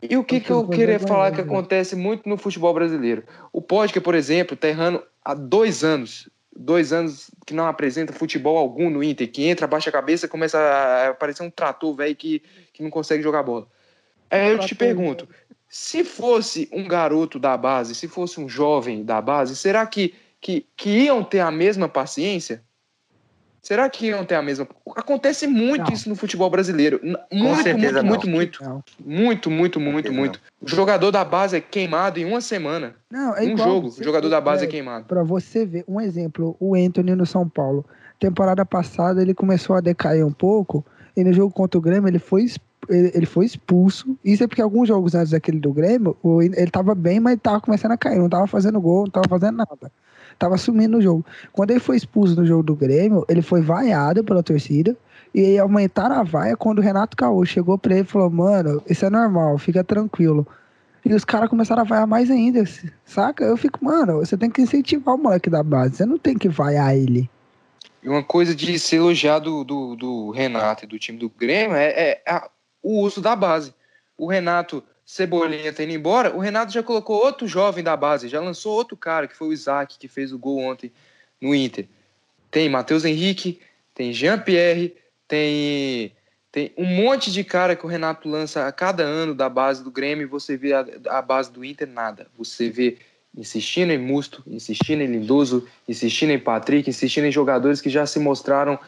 [0.00, 1.44] E o que, que eu queria falar que né?
[1.44, 3.24] acontece muito no futebol brasileiro?
[3.52, 6.28] O Potker, por exemplo, tá errando há dois anos.
[6.54, 10.58] Dois anos que não apresenta futebol algum no Inter, que entra, baixa a cabeça, começa
[11.08, 13.68] a parecer um trator velho que, que não consegue jogar bola.
[14.30, 15.28] Aí eu te pergunto,
[15.68, 20.66] se fosse um garoto da base, se fosse um jovem da base, será que, que,
[20.76, 22.64] que iam ter a mesma paciência?
[23.68, 24.66] Será que iam ter a mesma.
[24.96, 25.92] Acontece muito não.
[25.92, 26.98] isso no futebol brasileiro.
[27.02, 28.82] Muito, muito, muito, muito, não.
[29.04, 29.50] muito.
[29.50, 32.94] Muito, muito, muito, O jogador da base é queimado em uma semana.
[33.10, 33.88] Não, é um jogo.
[33.88, 35.04] O jogador da base é, é queimado.
[35.04, 37.84] Para você ver, um exemplo, o Anthony no São Paulo.
[38.18, 40.82] Temporada passada ele começou a decair um pouco.
[41.14, 42.46] E no jogo contra o Grêmio ele foi
[42.88, 44.16] ele, ele foi expulso.
[44.24, 46.16] Isso é porque alguns jogos antes daquele do Grêmio,
[46.56, 48.18] ele tava bem, mas tava começando a cair.
[48.18, 49.92] Não tava fazendo gol, não tava fazendo nada
[50.38, 51.24] tava sumindo no jogo.
[51.52, 54.96] Quando ele foi expulso no jogo do Grêmio, ele foi vaiado pela torcida.
[55.34, 59.04] E aumentaram a vaia quando o Renato Caô chegou pra ele e falou: Mano, isso
[59.04, 60.46] é normal, fica tranquilo.
[61.04, 62.64] E os caras começaram a vaiar mais ainda,
[63.04, 63.44] saca?
[63.44, 66.48] Eu fico, mano, você tem que incentivar o moleque da base, você não tem que
[66.48, 67.30] vaiar ele.
[68.02, 72.20] E uma coisa de se elogiar do, do, Renato e do time do Grêmio é,
[72.26, 72.42] é
[72.82, 73.74] o uso da base.
[74.16, 78.42] O Renato Cebolinha tá indo embora, o Renato já colocou outro jovem da base, já
[78.42, 80.92] lançou outro cara, que foi o Isaac, que fez o gol ontem
[81.40, 81.86] no Inter.
[82.50, 83.58] Tem Matheus Henrique,
[83.94, 84.94] tem Jean-Pierre,
[85.26, 86.12] tem,
[86.52, 89.90] tem um monte de cara que o Renato lança a cada ano da base do
[89.90, 92.26] Grêmio você vê a, a base do Inter, nada.
[92.36, 92.98] Você vê
[93.34, 98.18] insistindo em Musto, insistindo em Lindoso, insistindo em Patrick, insistindo em jogadores que já se
[98.18, 98.78] mostraram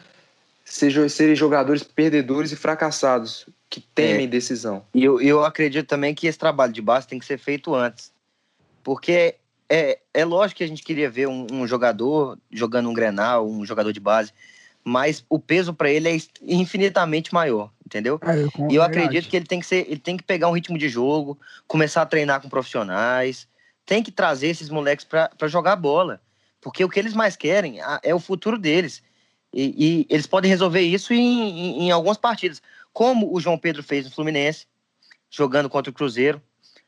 [0.71, 4.85] serem jogadores perdedores e fracassados que temem é, decisão.
[4.93, 8.11] E eu, eu acredito também que esse trabalho de base tem que ser feito antes.
[8.83, 9.35] Porque
[9.69, 13.65] é, é lógico que a gente queria ver um, um jogador jogando um Grenal, um
[13.65, 14.33] jogador de base,
[14.83, 18.19] mas o peso para ele é infinitamente maior, entendeu?
[18.23, 20.53] É, eu e eu acredito que ele tem que ser, ele tem que pegar um
[20.53, 23.47] ritmo de jogo, começar a treinar com profissionais,
[23.85, 26.19] tem que trazer esses moleques para jogar bola,
[26.59, 29.03] porque o que eles mais querem é o futuro deles.
[29.53, 32.61] E, e eles podem resolver isso em, em, em algumas partidas
[32.93, 34.65] como o João Pedro fez no Fluminense,
[35.29, 36.41] jogando contra o Cruzeiro.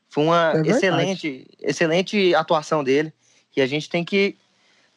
[0.08, 3.12] Foi uma é excelente, excelente atuação dele.
[3.56, 4.36] E a gente tem que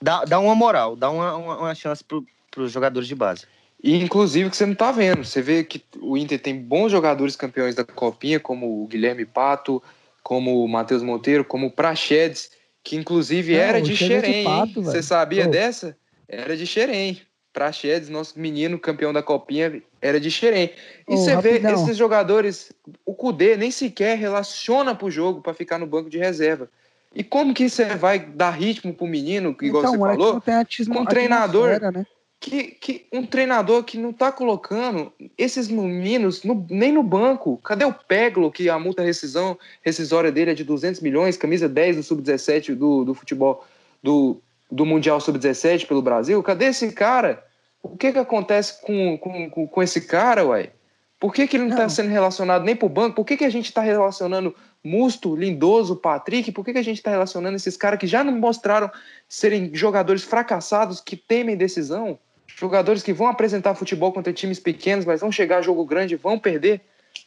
[0.01, 3.45] dar, dar uma moral, dar uma, uma, uma chance para os jogadores de base.
[3.81, 5.23] E inclusive que você não está vendo.
[5.23, 9.81] Você vê que o Inter tem bons jogadores campeões da Copinha, como o Guilherme Pato,
[10.23, 12.51] como o Matheus Monteiro, como o Praxedes,
[12.83, 14.45] que inclusive não, era de Xerém.
[14.75, 15.97] Você sabia dessa?
[16.27, 17.21] Era de Xerém.
[17.57, 20.69] Praxedes, nosso menino campeão da Copinha, era de Xerém.
[21.09, 21.75] E oh, você rapidão.
[21.75, 22.71] vê esses jogadores,
[23.03, 26.69] o Cudê nem sequer relaciona pro jogo para ficar no banco de reserva.
[27.15, 30.39] E como que você vai dar ritmo pro menino, igual então, você falou,
[30.93, 32.05] com um treinador né?
[32.39, 37.57] que, que um treinador que não tá colocando esses meninos no, nem no banco.
[37.63, 41.95] Cadê o Peglo, que a multa rescisão rescisória dele é de 200 milhões, camisa 10
[41.95, 43.65] do sub-17 do, do futebol
[44.03, 44.39] do,
[44.71, 46.43] do Mundial Sub-17 pelo Brasil?
[46.43, 47.46] Cadê esse cara?
[47.93, 50.71] O que que acontece com, com, com esse cara, uai?
[51.19, 53.15] Por que, que ele não está sendo relacionado nem para o banco?
[53.15, 56.51] Por que, que a gente está relacionando Musto, Lindoso, Patrick?
[56.51, 58.91] Por que, que a gente está relacionando esses caras que já não mostraram
[59.27, 62.19] serem jogadores fracassados que temem decisão?
[62.45, 66.17] Jogadores que vão apresentar futebol contra times pequenos, mas vão chegar a jogo grande e
[66.17, 66.81] vão perder?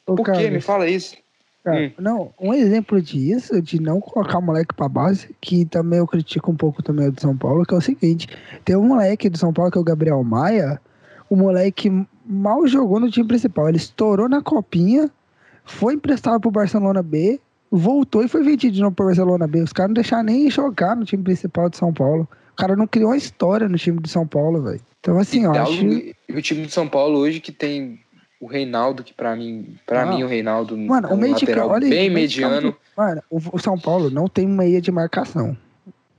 [0.07, 0.49] Ô, Por que?
[0.51, 1.17] Me fala isso.
[1.63, 1.91] Cara, hum.
[1.99, 6.51] Não, um exemplo disso, de não colocar o moleque pra base, que também eu critico
[6.51, 8.29] um pouco também o de São Paulo, que é o seguinte:
[8.65, 10.81] tem um moleque do São Paulo que é o Gabriel Maia,
[11.29, 11.91] o moleque
[12.25, 13.69] mal jogou no time principal.
[13.69, 15.11] Ele estourou na copinha,
[15.65, 17.39] foi emprestado pro Barcelona B,
[17.71, 19.63] voltou e foi vendido de novo pro Barcelona B.
[19.63, 22.27] Os caras não deixaram nem jogar no time principal de São Paulo.
[22.53, 24.81] O cara não criou uma história no time de São Paulo, velho.
[25.01, 25.87] Então, assim, eu acho.
[26.29, 28.01] O time de São Paulo hoje que tem
[28.41, 31.69] o Reinaldo, que para mim, para mim o Reinaldo mano, é um o meio lateral
[31.69, 32.75] de, olha, bem mediano.
[32.97, 35.55] Mano, o São Paulo não tem meia de marcação.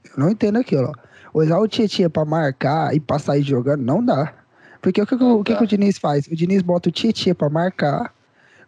[0.06, 1.12] Eu não entendo aquilo, ó.
[1.34, 4.34] Usar o Tietchan para marcar e pra sair jogando não dá.
[4.82, 6.28] Porque o que, o, que, que o Diniz faz?
[6.28, 8.14] O Diniz bota o Tietchan para marcar.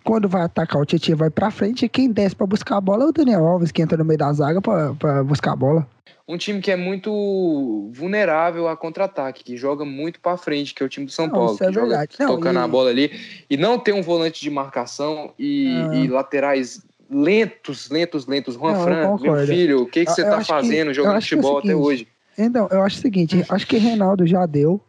[0.03, 3.05] Quando vai atacar, o Tietchan vai pra frente e quem desce para buscar a bola
[3.05, 5.87] é o Daniel Alves, que entra no meio da zaga para buscar a bola
[6.27, 10.85] um time que é muito vulnerável a contra-ataque, que joga muito para frente, que é
[10.85, 12.63] o time do São não, Paulo, que é joga não, tocando e...
[12.63, 13.11] a bola ali
[13.49, 15.95] e não tem um volante de marcação e, ah.
[15.95, 18.55] e laterais lentos, lentos, lentos.
[18.55, 21.63] Juan não, Fran, meu filho, o que, que você tá fazendo que, jogando futebol é
[21.63, 22.07] até hoje?
[22.37, 24.81] Então, eu acho o seguinte, acho que Reinaldo já deu,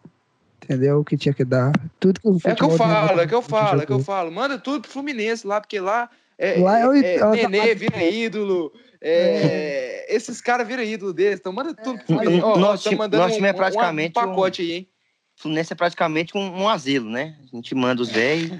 [0.64, 1.00] entendeu?
[1.00, 1.72] O que tinha que dar.
[2.00, 4.32] Tudo que o É que eu falo, é que eu falo, é que eu falo.
[4.32, 8.72] Manda tudo pro Fluminense lá, porque lá é, lá é, é, é Nenê vira ídolo,
[9.00, 10.14] é, é.
[10.14, 12.44] Esses caras viram ídolo deles, então manda tudo pro Fluminense.
[12.44, 14.18] Oh, nosso, time, nosso time é praticamente.
[14.18, 14.88] Um, um pacote um, aí, hein?
[15.36, 17.36] Fluminense é praticamente um, um, asilo, né?
[17.42, 18.58] A gente manda os velhos,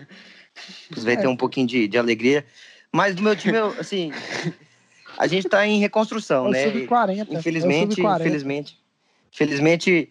[0.97, 2.45] os velhos têm um pouquinho de, de alegria.
[2.93, 4.13] Mas do meu time, eu, assim,
[5.19, 6.65] a gente tá em reconstrução, né?
[6.65, 7.27] Sub-40.
[7.31, 8.79] Infelizmente, infelizmente.
[9.33, 10.11] Infelizmente,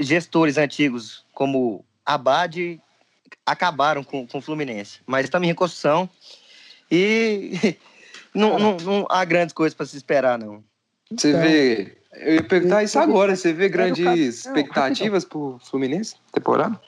[0.00, 2.80] gestores antigos como Abad
[3.44, 5.00] acabaram com, com o Fluminense.
[5.06, 6.08] Mas estamos em reconstrução
[6.90, 7.76] e
[8.34, 10.62] não, não, não há grandes coisas para se esperar, não.
[11.10, 11.98] Você então, vê.
[12.12, 13.34] Eu ia perguntar isso agora.
[13.34, 16.80] Você vê grandes expectativas pro Fluminense temporada?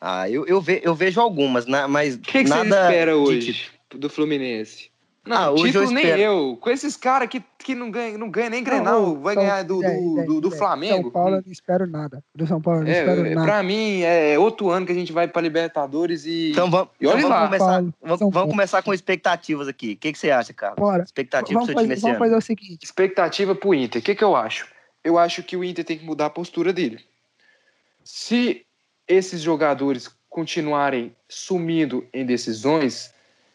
[0.00, 1.86] Ah, eu, eu, ve, eu vejo algumas, né?
[1.86, 2.16] mas.
[2.16, 3.52] O que, que nada você espera hoje
[3.90, 3.98] de...
[3.98, 4.90] do Fluminense?
[5.26, 6.58] Não, ah, hoje título eu nem eu.
[6.60, 9.80] Com esses caras que, que não ganham não ganha nem Grenal, não, vai ganhar do,
[9.80, 11.04] do, do, do Flamengo.
[11.04, 12.22] São Paulo eu não espero nada.
[12.34, 13.46] Do São Paulo eu não é, espero é, nada.
[13.46, 16.50] Pra mim, é outro ano que a gente vai pra Libertadores e.
[16.50, 19.92] Então vamos, e olha então vamos, começar, Paulo, vamos, vamos começar com expectativas aqui.
[19.92, 20.78] O que, que você acha, Carlos?
[20.78, 21.02] Bora.
[21.02, 24.02] Expectativa vamos pro seu time fazer, Vamos fazer o seguinte: expectativa pro Inter.
[24.02, 24.68] O que, que eu acho?
[25.02, 27.00] Eu acho que o Inter tem que mudar a postura dele.
[28.02, 28.66] Se
[29.08, 33.14] esses jogadores continuarem sumindo em decisões,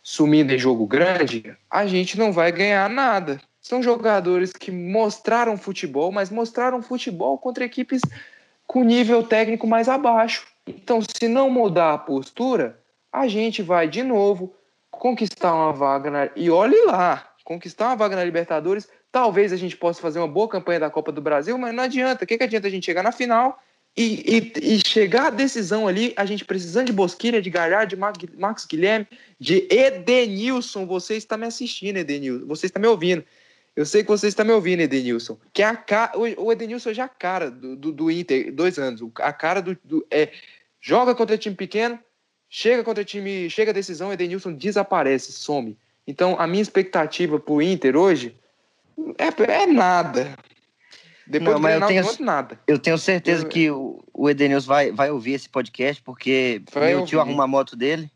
[0.09, 3.39] sumindo em jogo grande, a gente não vai ganhar nada.
[3.61, 8.01] São jogadores que mostraram futebol, mas mostraram futebol contra equipes
[8.65, 10.47] com nível técnico mais abaixo.
[10.65, 12.79] Então, se não mudar a postura,
[13.13, 14.51] a gente vai de novo
[14.89, 16.29] conquistar uma vaga na...
[16.35, 18.89] e olhe lá, conquistar uma vaga na Libertadores.
[19.11, 22.23] Talvez a gente possa fazer uma boa campanha da Copa do Brasil, mas não adianta.
[22.23, 23.59] O que, que adianta a gente chegar na final
[23.95, 28.37] e, e, e, chegar à decisão ali, a gente precisando de Bosquilha, de Galhardo, de
[28.37, 29.07] Marcos Guilherme,
[29.39, 30.85] de Edenilson.
[30.85, 32.45] Você está me assistindo, Edenilson.
[32.45, 33.23] Você está me ouvindo.
[33.75, 35.37] Eu sei que você está me ouvindo, Edenilson.
[35.53, 38.77] Que é a cara, o Edenilson já é a cara do, do, do, Inter, dois
[38.77, 39.01] anos.
[39.15, 40.29] A cara do, do, é
[40.79, 41.99] joga contra time pequeno,
[42.49, 45.77] chega contra time, chega a decisão, Edenilson desaparece, some.
[46.07, 48.35] Então a minha expectativa para o Inter hoje
[49.17, 50.37] é, é nada.
[51.29, 52.59] Depois não, mas eu tenho, nada.
[52.65, 53.49] Eu tenho certeza eu...
[53.49, 57.09] que o, o Edenilson vai, vai ouvir esse podcast, porque vai meu ouvir.
[57.11, 58.09] tio arruma a moto dele.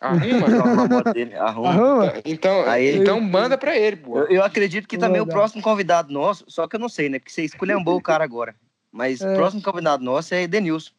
[0.00, 0.46] Arruma?
[0.56, 1.34] arruma a moto dele.
[1.34, 1.68] Arruma.
[1.68, 2.14] arruma.
[2.24, 4.20] Então, Aí, então manda pra ele, pô.
[4.20, 7.18] Eu, eu acredito que também o próximo convidado nosso, só que eu não sei, né?
[7.18, 8.54] Porque você esculhambou o cara agora.
[8.90, 9.30] Mas é.
[9.30, 10.92] o próximo convidado nosso é Edenilson.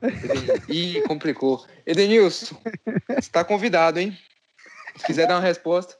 [0.68, 1.66] Ih, complicou.
[1.84, 2.56] Edenilson,
[3.08, 4.16] você tá convidado, hein?
[4.96, 5.96] Se quiser dar uma resposta.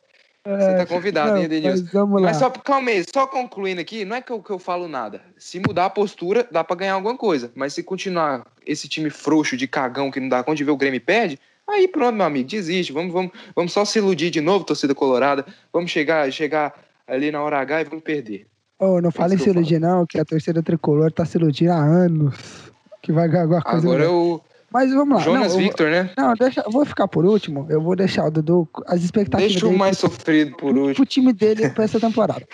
[0.47, 2.07] Você tá convidado, não, hein, Denilson?
[2.07, 4.87] Mas, mas só, calma aí, só concluindo aqui, não é que eu, que eu falo
[4.87, 5.23] nada.
[5.39, 7.51] Se mudar a postura, dá para ganhar alguma coisa.
[7.55, 10.77] Mas se continuar esse time frouxo de cagão que não dá conta de ver o
[10.77, 12.93] Grêmio perde, aí pronto, meu amigo, desiste.
[12.93, 15.47] Vamos, vamos, vamos só se iludir de novo, torcida colorada.
[15.73, 16.75] Vamos chegar, chegar
[17.07, 18.47] ali na hora H e vamos perder.
[18.79, 22.71] Oh, não fale se iludir, não, que a torcida tricolor tá se iludindo há anos.
[23.01, 23.87] Que vai ganhar alguma coisa.
[23.87, 24.43] Agora eu.
[24.75, 25.23] Mas vamos lá.
[25.23, 26.11] Jonas não, Victor, vou, né?
[26.19, 27.65] Não, deixa, vou ficar por último.
[27.71, 29.53] Eu vou deixar o Dudu as expectativas.
[29.53, 30.95] Deixa o mais pro, sofrido por último.
[30.97, 32.45] Pro time dele pra essa temporada.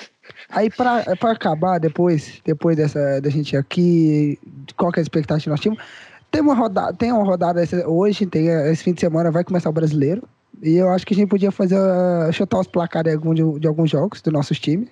[0.51, 4.39] Aí, pra acabar, depois, depois dessa, da gente aqui,
[4.77, 5.83] qual que é a expectativa que nós tínhamos?
[6.31, 9.71] Tem uma rodada, tem uma rodada essa, hoje, tem, esse fim de semana vai começar
[9.71, 10.23] o brasileiro.
[10.63, 13.67] E eu acho que a gente podia fazer, uh, chutar os placares de, algum, de,
[13.67, 14.89] alguns jogos dos nossos times,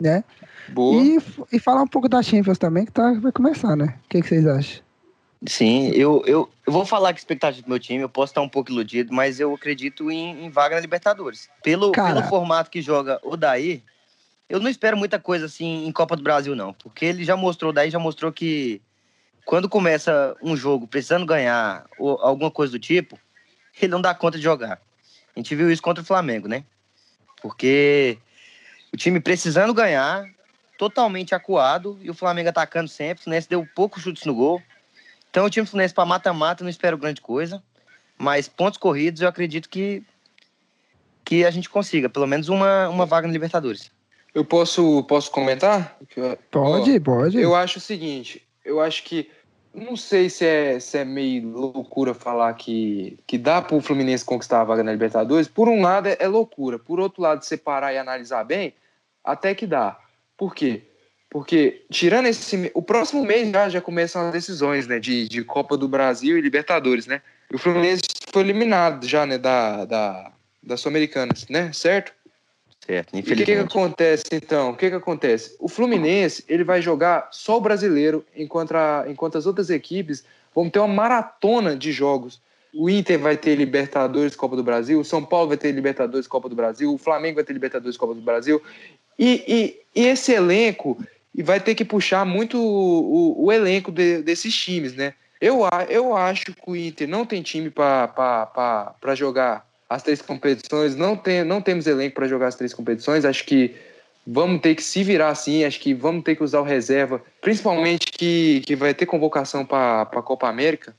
[0.00, 0.22] né?
[0.68, 1.02] Boa.
[1.02, 1.18] E,
[1.52, 3.96] e falar um pouco da Champions também, que tá, vai começar, né?
[4.04, 4.89] O que, que vocês acham?
[5.46, 8.48] Sim, eu, eu, eu vou falar que expectativa do meu time, eu posso estar um
[8.48, 11.48] pouco iludido, mas eu acredito em, em vaga na Libertadores.
[11.62, 13.82] Pelo, pelo formato que joga o Daí,
[14.50, 16.74] eu não espero muita coisa assim em Copa do Brasil, não.
[16.74, 18.82] Porque ele já mostrou, daí já mostrou que
[19.46, 23.18] quando começa um jogo precisando ganhar ou alguma coisa do tipo,
[23.80, 24.80] ele não dá conta de jogar.
[25.34, 26.64] A gente viu isso contra o Flamengo, né?
[27.40, 28.18] Porque
[28.92, 30.28] o time precisando ganhar,
[30.76, 33.40] totalmente acuado, e o Flamengo atacando sempre, né?
[33.48, 34.60] deu poucos chutes no gol.
[35.30, 37.62] Então, o time Fluminense para mata-mata não espero grande coisa,
[38.18, 40.02] mas pontos corridos eu acredito que
[41.24, 43.90] que a gente consiga, pelo menos uma, uma vaga no Libertadores.
[44.34, 45.96] Eu posso posso comentar?
[46.50, 47.38] Pode, Ó, pode.
[47.38, 49.30] Eu acho o seguinte, eu acho que
[49.72, 54.24] não sei se é, se é meio loucura falar que, que dá para o Fluminense
[54.24, 55.46] conquistar a vaga na Libertadores.
[55.46, 58.74] Por um lado é, é loucura, por outro lado, separar e analisar bem,
[59.22, 59.98] até que dá.
[60.36, 60.82] Por quê?
[61.30, 62.70] Porque, tirando esse.
[62.74, 64.98] O próximo mês já, já começam as decisões, né?
[64.98, 67.22] De, de Copa do Brasil e Libertadores, né?
[67.50, 69.38] E o Fluminense foi eliminado já, né?
[69.38, 71.72] Da, da, da Sul-Americana, né?
[71.72, 72.12] Certo?
[72.84, 73.38] Certo, infelizmente.
[73.38, 74.70] E o que, que acontece, então?
[74.70, 75.54] O que, que acontece?
[75.60, 80.68] O Fluminense, ele vai jogar só o brasileiro, enquanto, a, enquanto as outras equipes vão
[80.68, 82.42] ter uma maratona de jogos.
[82.74, 86.48] O Inter vai ter Libertadores Copa do Brasil, o São Paulo vai ter Libertadores Copa
[86.48, 88.60] do Brasil, o Flamengo vai ter Libertadores Copa do Brasil.
[89.16, 89.44] E,
[89.94, 90.98] e, e esse elenco
[91.34, 95.14] e vai ter que puxar muito o, o, o elenco de, desses times, né?
[95.40, 101.16] Eu, eu acho que o Inter não tem time para jogar as três competições, não,
[101.16, 103.24] tem, não temos elenco para jogar as três competições.
[103.24, 103.74] Acho que
[104.26, 108.06] vamos ter que se virar assim, acho que vamos ter que usar o reserva, principalmente
[108.12, 110.94] que, que vai ter convocação para a Copa América.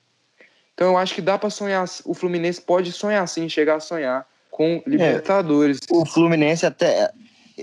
[0.74, 4.26] Então eu acho que dá para sonhar, o Fluminense pode sonhar sim, chegar a sonhar
[4.50, 5.80] com Libertadores.
[5.90, 7.12] É, o Fluminense até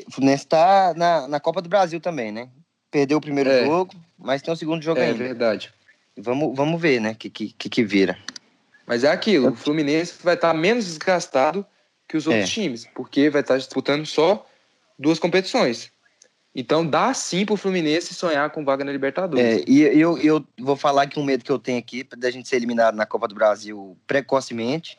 [0.06, 2.48] o Fluminense está na, na Copa do Brasil também, né?
[2.90, 3.64] Perdeu o primeiro é.
[3.64, 5.24] jogo, mas tem o segundo jogo é, ainda.
[5.24, 5.72] É verdade.
[6.16, 7.12] Vamos, vamos ver, né?
[7.12, 8.18] O que, que, que vira.
[8.86, 11.64] Mas é aquilo, o Fluminense vai estar menos desgastado
[12.08, 12.48] que os outros É.
[12.48, 14.46] times, porque vai estar disputando só
[14.98, 15.92] duas competições.
[16.54, 19.44] Então dá sim pro Fluminense sonhar com vaga na Libertadores.
[19.44, 22.48] É, e eu, eu vou falar que um medo que eu tenho aqui da gente
[22.48, 24.98] ser eliminado na Copa do Brasil precocemente,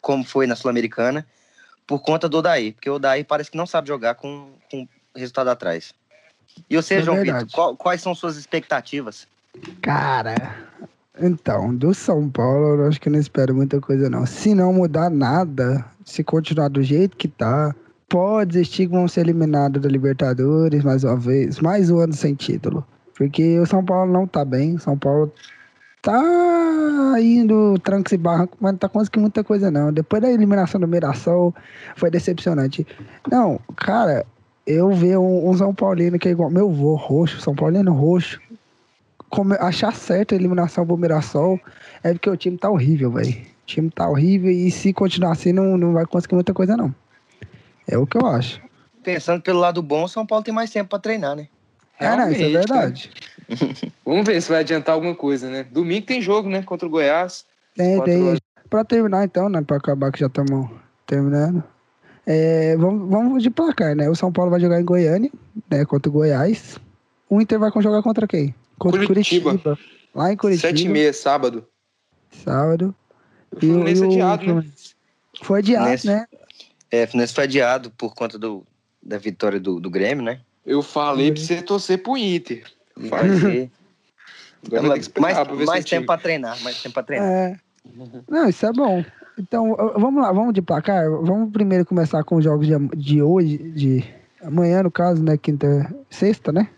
[0.00, 1.26] como foi na Sul-Americana,
[1.86, 2.72] por conta do Odair.
[2.72, 5.92] Porque o Odair parece que não sabe jogar com, com resultado atrás.
[6.68, 7.20] E você, É João.
[7.20, 9.26] Vitor, qual- quais são suas expectativas?
[9.82, 10.34] Cara,
[11.20, 14.26] então, do São Paulo, eu acho que não espero muita coisa, não.
[14.26, 17.74] Se não mudar nada, se continuar do jeito que tá,
[18.08, 22.34] pode existir que vão ser eliminados da Libertadores mais uma vez, mais um ano sem
[22.34, 22.84] título.
[23.16, 25.32] Porque o São Paulo não tá bem, o São Paulo
[26.02, 26.20] tá
[27.20, 29.92] indo trancos e barrancos, mas não tá conseguindo muita coisa, não.
[29.92, 31.54] Depois da eliminação do Mirassol,
[31.96, 32.86] foi decepcionante.
[33.30, 34.26] Não, cara,
[34.66, 38.40] eu ver um, um São Paulino que é igual meu vô, roxo, São Paulino roxo,
[39.28, 41.60] come- achar certo a eliminação pro Mirassol
[42.02, 43.30] é porque o time tá horrível, velho.
[43.32, 46.94] O time tá horrível e se continuar assim não, não vai conseguir muita coisa, não.
[47.86, 48.60] É o que eu acho.
[49.02, 51.48] Pensando pelo lado bom, o São Paulo tem mais tempo para treinar, né?
[52.00, 53.10] É, não, isso é verdade.
[54.04, 55.64] Vamos ver se vai adiantar alguma coisa, né?
[55.64, 56.62] Domingo tem jogo, né?
[56.62, 57.44] Contra o Goiás.
[57.74, 58.22] Tem, tem.
[58.28, 58.40] horas.
[58.68, 59.62] Pra terminar então, né?
[59.62, 60.70] Pra acabar que já estamos
[61.06, 61.62] terminando.
[62.26, 64.08] É, vamos, vamos de placar, né?
[64.08, 65.30] O São Paulo vai jogar em Goiânia,
[65.70, 65.84] né?
[65.84, 66.78] Contra o Goiás.
[67.28, 68.54] O Inter vai jogar contra quem?
[68.78, 69.50] Contra o Curitiba.
[69.50, 69.78] Curitiba.
[70.14, 70.68] Lá em Curitiba.
[70.68, 71.66] Sete e meia, sábado.
[72.44, 72.94] Sábado.
[73.52, 74.46] O Fluminense E o- adiado, né?
[74.52, 74.94] Fluminense.
[75.42, 76.26] Foi adiado, Nesse- né?
[76.90, 78.64] É, o Fluminense foi adiado por conta do,
[79.02, 80.40] da vitória do, do Grêmio, né?
[80.64, 81.34] Eu falei Uhum.
[81.34, 82.64] pra você torcer pro Inter.
[84.64, 86.06] Esperar mais pra mais tempo time.
[86.06, 87.28] para treinar, mais tempo para treinar.
[87.28, 87.56] É.
[88.28, 89.04] Não, isso é bom.
[89.38, 91.08] Então, vamos lá, vamos de placar.
[91.22, 94.04] Vamos primeiro começar com os jogos de, de hoje, de
[94.42, 95.36] amanhã, no caso, né?
[95.36, 96.68] Quinta, sexta, né?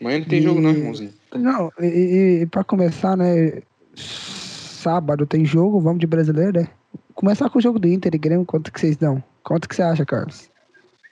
[0.00, 1.12] Amanhã não tem jogo, não, E- irmãozinho.
[1.34, 3.60] Não, e, e, e pra começar, né?
[3.96, 6.68] Sábado tem jogo, vamos de brasileiro, né?
[7.14, 9.22] Começar com o jogo do Inter e Grêmio, quanto que vocês dão?
[9.42, 10.50] Quanto que você acha, Carlos?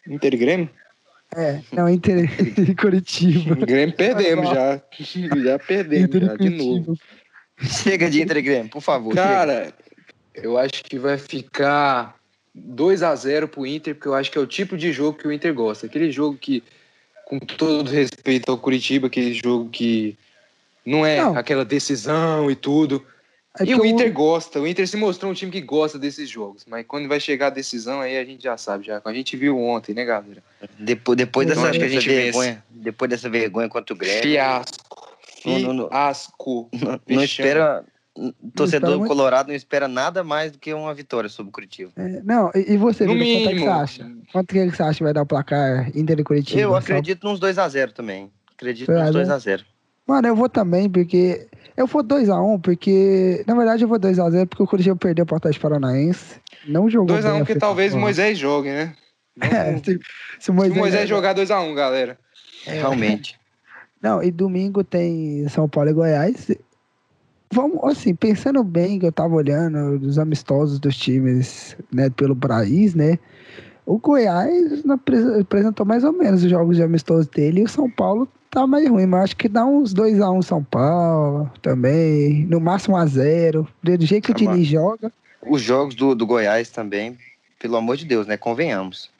[0.09, 0.71] Inter e Grêmio?
[1.35, 3.55] É, não, Inter e Curitiba.
[3.55, 4.81] Grêmio perdemos já.
[5.43, 6.95] Já perdemos e já, de novo.
[7.59, 9.15] Chega de Inter e Grêmio, por favor.
[9.15, 9.73] chega.
[10.35, 12.17] Eu acho que vai ficar
[12.55, 15.27] 2 a 0 pro Inter, porque eu acho que é o tipo de jogo que
[15.27, 15.87] o Inter gosta.
[15.87, 16.63] Aquele jogo que,
[17.27, 20.17] com todo respeito ao Curitiba, aquele jogo que
[20.85, 21.37] não é Não.
[21.37, 23.05] aquela decisão e tudo.
[23.61, 26.65] É e o Inter gosta, o Inter se mostrou um time que gosta desses jogos,
[26.67, 29.03] mas quando vai chegar a decisão aí a gente já sabe, já.
[29.05, 30.43] A gente viu ontem, né, galera?
[30.79, 32.09] Depois, depois dessa, acho que a dessa vence.
[32.09, 35.09] vergonha, depois dessa vergonha contra o Grêmio, Fiasco.
[35.45, 35.89] Não, não, não.
[35.91, 36.71] Fiasco.
[36.73, 37.85] não, não espera.
[38.55, 39.09] Torcedor muito.
[39.09, 41.93] colorado não espera nada mais do que uma vitória sobre o Curitiba.
[41.97, 44.13] É, não, e, e você, No Vitor, quanto é que você acha?
[44.33, 46.61] Quanto que você acha que vai dar o placar Inter e Curitiba?
[46.61, 48.31] Eu acredito nos 2x0 também.
[48.55, 49.63] Acredito Dois a nos zero?
[49.63, 49.73] 2x0.
[50.07, 51.49] Mano, eu vou também, porque.
[51.77, 53.43] Eu vou 2x1, porque.
[53.47, 56.41] Na verdade, eu vou 2x0, porque o Curitiba perdeu pro Atlético Paranaense.
[56.67, 57.99] Não jogou 2x1, bem a porque talvez o.
[57.99, 58.95] Moisés jogue, né?
[59.41, 59.99] É, se, se o
[60.39, 62.19] Se o Moisés, Moisés jogar 2x1, galera.
[62.67, 63.41] Realmente.
[64.03, 66.51] Não, e domingo tem São Paulo e Goiás.
[67.53, 72.95] Vamos, assim, pensando bem que eu tava olhando os amistosos dos times, né, pelo país,
[72.95, 73.19] né?
[73.85, 74.83] O Goiás
[75.39, 78.89] apresentou mais ou menos os jogos de amistoso dele e o São Paulo tá mais
[78.89, 83.67] ruim, mas acho que dá uns 2x1 São Paulo também, no máximo 1x0.
[83.83, 85.13] Do jeito que o Tá Diniz joga,
[85.47, 87.19] Os jogos do, do Goiás também,
[87.59, 88.39] pelo amor de Deus, né?
[88.39, 89.11] Convenhamos.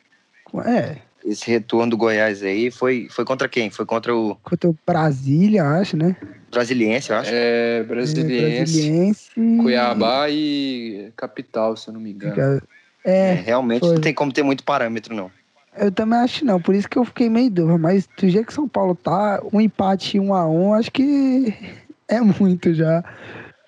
[0.65, 3.69] é, Esse retorno do Goiás aí foi, foi contra quem?
[3.69, 6.17] Foi contra o contra o Brasília, acho, né?
[6.53, 7.31] Brasiliense, eu acho.
[7.33, 9.31] É, É, Brasiliense, Brasiliense.
[9.63, 12.63] Cuiabá e Capital, se eu não me engano.
[13.05, 13.95] É, É, realmente foi.
[13.95, 15.31] não tem como ter muito parâmetro, não.
[15.77, 18.53] Eu também acho não, por isso que eu fiquei meio dúvida, mas do jeito que
[18.53, 21.55] São Paulo tá, um empate um a um, acho que
[22.07, 23.03] é muito já.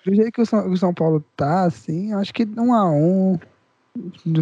[0.05, 3.39] Do jeito que o São, o São Paulo tá, assim, acho que um a um,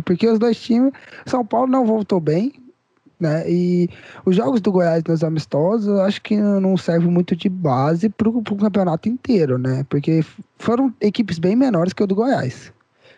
[0.03, 0.91] porque os dois times,
[1.25, 2.51] São Paulo não voltou bem,
[3.23, 3.89] né, e
[4.25, 8.41] os jogos do Goiás nos amistosos, eu acho que não servem muito de base pro,
[8.43, 10.23] pro campeonato inteiro, né, porque
[10.59, 12.71] foram equipes bem menores que o do Goiás,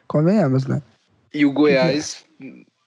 [0.07, 0.81] convenhamos, né.
[1.33, 2.23] E o Goiás.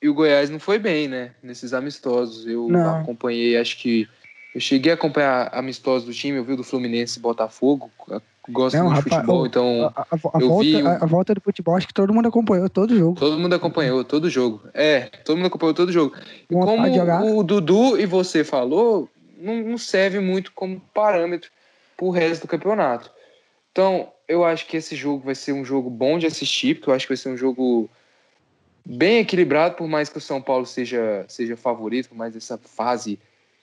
[0.00, 1.32] E o Goiás não foi bem, né?
[1.42, 2.46] Nesses amistosos.
[2.46, 3.00] Eu Não.
[3.00, 4.08] acompanhei, acho que.
[4.54, 7.90] Eu cheguei a acompanhar amistosos do time, eu vi o do Fluminense e Botafogo.
[8.48, 9.92] Eu Gosto Não, muito de futebol, então.
[9.94, 12.14] A, a- a eu vi volta, o- a, a volta do futebol, acho que todo
[12.14, 13.18] mundo acompanhou todo jogo.
[13.20, 14.62] Todo mundo acompanhou todo jogo.
[14.72, 16.16] É, todo mundo acompanhou todo jogo.
[16.50, 21.50] E como o Dudu e você falou, não, não serve muito como parâmetro
[21.96, 23.10] pro resto do campeonato.
[23.70, 26.94] Então, eu acho que esse jogo vai ser um jogo bom de assistir, porque eu
[26.94, 27.88] acho que vai ser um jogo
[28.84, 33.18] bem equilibrado, por mais que o São Paulo seja, seja favorito, por mais essa fase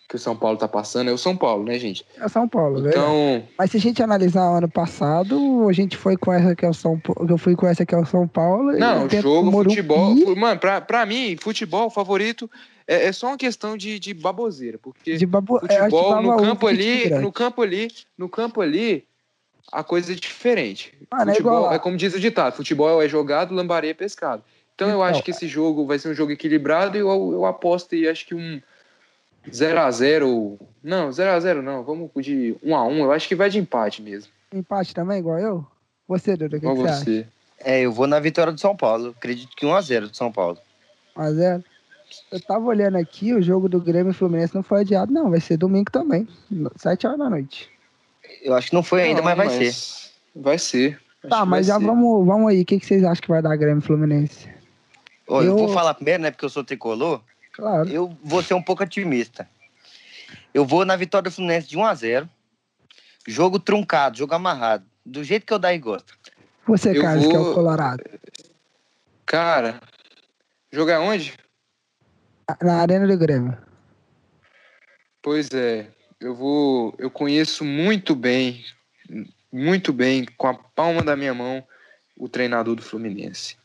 [0.07, 2.05] que o São Paulo tá passando é o São Paulo, né, gente?
[2.17, 2.89] É o São Paulo, velho.
[2.89, 6.63] Então, Mas se a gente analisar o ano passado, a gente foi com essa que
[6.65, 7.27] é o São Paulo.
[7.29, 8.71] Eu fui com essa que é o São Paulo.
[8.73, 10.15] não, jogo, futebol.
[10.17, 12.49] fu- Mano, pra, pra mim, futebol favorito
[12.87, 14.77] é, é só uma questão de, de baboseira.
[14.77, 15.57] Porque De babo...
[15.67, 17.87] é, futebol no campo ali, no campo ali,
[18.17, 19.05] no campo ali,
[19.71, 20.93] a coisa é diferente.
[21.11, 21.75] Mano, é futebol igual lá.
[21.75, 24.43] é como diz o ditado, futebol é jogado, lambaria é pescado.
[24.75, 27.45] Então, eu Então, acho que esse jogo vai ser um jogo equilibrado e eu, eu
[27.45, 28.61] aposto e acho que um
[29.51, 33.27] 0 a 0 Não, 0 a 0 não, vamos de 1 a 1 eu acho
[33.27, 34.31] que vai de empate mesmo.
[34.53, 35.65] Empate também, igual eu?
[36.07, 37.03] Você, Dudu, o que, que Igual você acha?
[37.03, 37.27] você.
[37.59, 39.13] É, eu vou na vitória do São Paulo.
[39.17, 40.57] Acredito que 1x0 do São Paulo.
[41.17, 41.63] 1x0.
[42.31, 45.29] Eu tava olhando aqui, o jogo do Grêmio e Fluminense não foi adiado, não.
[45.31, 46.27] Vai ser domingo também.
[46.75, 47.69] 7 horas da noite.
[48.43, 50.11] Eu acho que não foi ainda, Não, mas vai ser.
[50.35, 50.99] Vai ser.
[51.27, 51.85] Tá, mas já ser.
[51.85, 52.61] vamos, vamos aí.
[52.61, 54.47] O que, que vocês acham que vai dar Grêmio e Fluminense?
[55.27, 55.47] Ó, eu...
[55.47, 56.29] Eu- vou falar primeiro, né?
[56.29, 57.21] Porque eu sou tricolor.
[57.55, 57.89] Claro.
[57.89, 59.49] Eu vou ser um pouco otimista.
[60.53, 62.27] Eu vou na vitória do Fluminense de 1x0.
[63.27, 64.85] Jogo truncado, jogo amarrado.
[65.05, 66.17] Do jeito que eu daí gosto.
[66.67, 68.03] Você, Eu Carlos, que é o vou- Colorado.
[69.25, 69.79] Cara,
[70.71, 71.33] jogar onde?
[72.61, 73.57] Na Arena do Grêmio.
[75.21, 75.87] Pois é,
[76.19, 76.93] eu vou.
[76.97, 78.63] Eu conheço muito bem,
[79.51, 81.65] muito bem, com a palma da minha mão,
[82.17, 83.57] o treinador do Fluminense.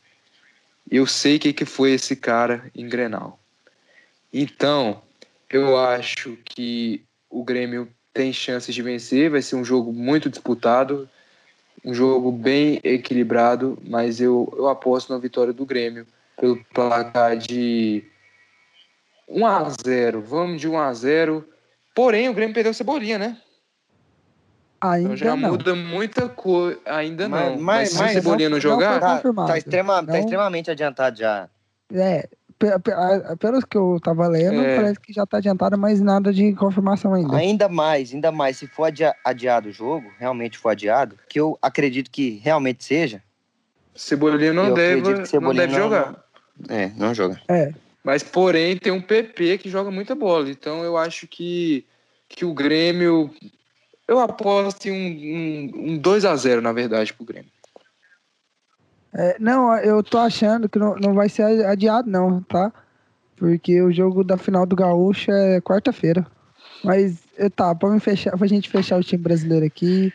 [0.91, 3.40] Eu sei o que, que foi esse cara em Grenal.
[4.33, 5.03] Então,
[5.51, 9.31] eu acho que o Grêmio tem chances de vencer.
[9.31, 11.09] Vai ser um jogo muito disputado,
[11.85, 16.07] um jogo bem equilibrado, mas eu, eu aposto na vitória do Grêmio
[16.39, 18.05] pelo placar de
[19.29, 21.47] 1 a 0 Vamos de 1 a 0
[21.95, 23.37] Porém, o Grêmio perdeu o Cebolinha, né?
[24.79, 25.51] Então Ainda já não.
[25.51, 26.79] muda muita coisa.
[26.87, 27.61] Ainda Mas- não.
[27.61, 30.19] mas- Mas, se o Cebolinha não não jogar, foi- Tá, tá, extrema- tá Não.
[30.19, 31.51] extremamente adiantado já.
[31.93, 32.29] É,
[33.39, 34.77] pelos que eu tava lendo, É.
[34.77, 37.37] parece que já tá adiantado, mas nada de confirmação ainda.
[37.37, 41.59] Ainda mais, ainda mais, se for adia- adiado o jogo, realmente for adiado, que eu
[41.63, 43.23] acredito que realmente seja,
[43.95, 46.25] Cebolinha não deve, Cebolinha não deve não- jogar.
[46.69, 47.41] é, não joga.
[47.49, 50.49] É, Mas, porém, tem um PP que joga muita bola.
[50.51, 51.85] Então, eu acho que,
[52.31, 53.31] que o Grêmio.
[54.09, 57.51] Eu aposto em um, um, um 2x0, na verdade, pro Grêmio.
[59.13, 62.73] É, não, eu tô achando que não, não vai ser adiado, não, tá?
[63.37, 66.27] Porque o jogo da final do Gaúcho é quarta-feira.
[66.85, 70.13] Mas, eh, tá, pra, fechar, pra gente fechar o time brasileiro aqui,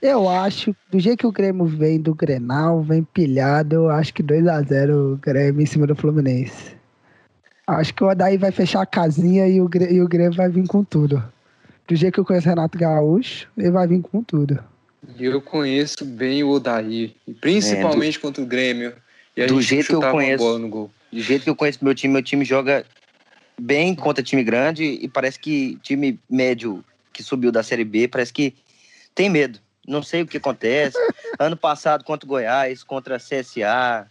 [0.00, 4.22] eu acho, do jeito que o Grêmio vem do Grenal, vem pilhado, eu acho que
[4.22, 6.76] 2x0 o Grêmio em cima do Fluminense.
[7.66, 10.66] Acho que o Odaí vai fechar a casinha e o, e o Grêmio vai vir
[10.66, 11.22] com tudo.
[11.86, 14.62] Do jeito que eu conheço Renato Gaúcho, ele vai vir com tudo.
[15.18, 18.94] Eu conheço bem o Odair, e principalmente contra o Grêmio.
[19.36, 20.44] E a do gente jeito que eu conheço.
[20.44, 20.90] bola no gol.
[21.12, 22.84] Do jeito que eu conheço meu time, meu time joga
[23.58, 28.32] bem contra time grande e parece que time médio que subiu da Série B parece
[28.32, 28.54] que
[29.14, 29.58] tem medo.
[29.86, 30.96] Não sei o que acontece.
[31.38, 34.06] ano passado contra o Goiás, contra a CSA,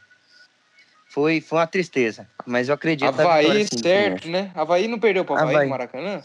[1.07, 2.27] foi, foi uma tristeza.
[2.45, 4.51] Mas eu acredito Havaí, vitória, sim, do certo, né?
[4.55, 5.65] Havaí não perdeu pro Havaí, Havaí.
[5.65, 6.21] no Maracanã?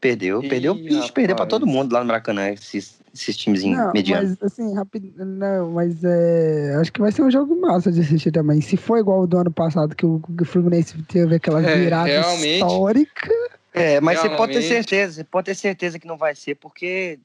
[0.00, 0.74] Perdeu, Ih, perdeu.
[0.76, 1.48] Ixi, perdeu pra rapaz.
[1.48, 4.36] todo mundo lá no Maracanã, esses, esses times Não, medianos.
[4.40, 5.12] mas assim, rápido.
[5.24, 8.60] Não, mas é, acho que vai ser um jogo massa de assistir também.
[8.60, 12.52] Se for igual o do ano passado, que o, Fluminense teve aquela É, virada realmente.
[12.54, 13.28] histórica.
[13.72, 14.68] É, mas você pode ter Realmente.
[14.68, 17.18] certeza, você pode ter certeza que não vai ser, porque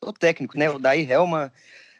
[0.00, 0.68] o técnico, né?
[0.68, 1.50] O Daí Helman,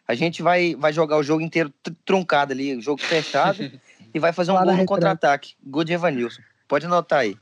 [0.08, 3.70] a gente vai, vai jogar o jogo inteiro tr- truncado ali, o jogo fechado,
[4.12, 5.54] e vai fazer um gol no contra-ataque.
[5.64, 6.42] Gol de Evanilson.
[6.66, 7.36] Pode anotar aí.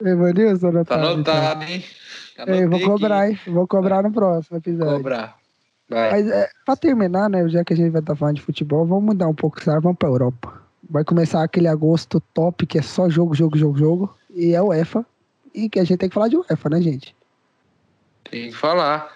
[0.00, 1.84] Evanilson, Tá anotado, anotado, hein?
[2.32, 2.46] então.
[2.46, 3.32] Eu vou cobrar, aqui.
[3.32, 3.52] hein?
[3.54, 4.96] Vou cobrar no próximo episódio.
[4.96, 5.36] Cobrar.
[5.88, 6.10] Vai.
[6.10, 7.46] Mas é, pra terminar, né?
[7.48, 9.82] Já que a gente vai estar falando de futebol, vamos mudar um pouco, sabe?
[9.82, 10.62] Vamos pra Europa.
[10.88, 14.14] Vai começar aquele agosto top, que é só jogo, jogo, jogo, jogo.
[14.30, 15.04] E é o UEFA.
[15.54, 17.14] E que a gente tem que falar de UEFA, né, gente?
[18.30, 19.12] Tem que falar.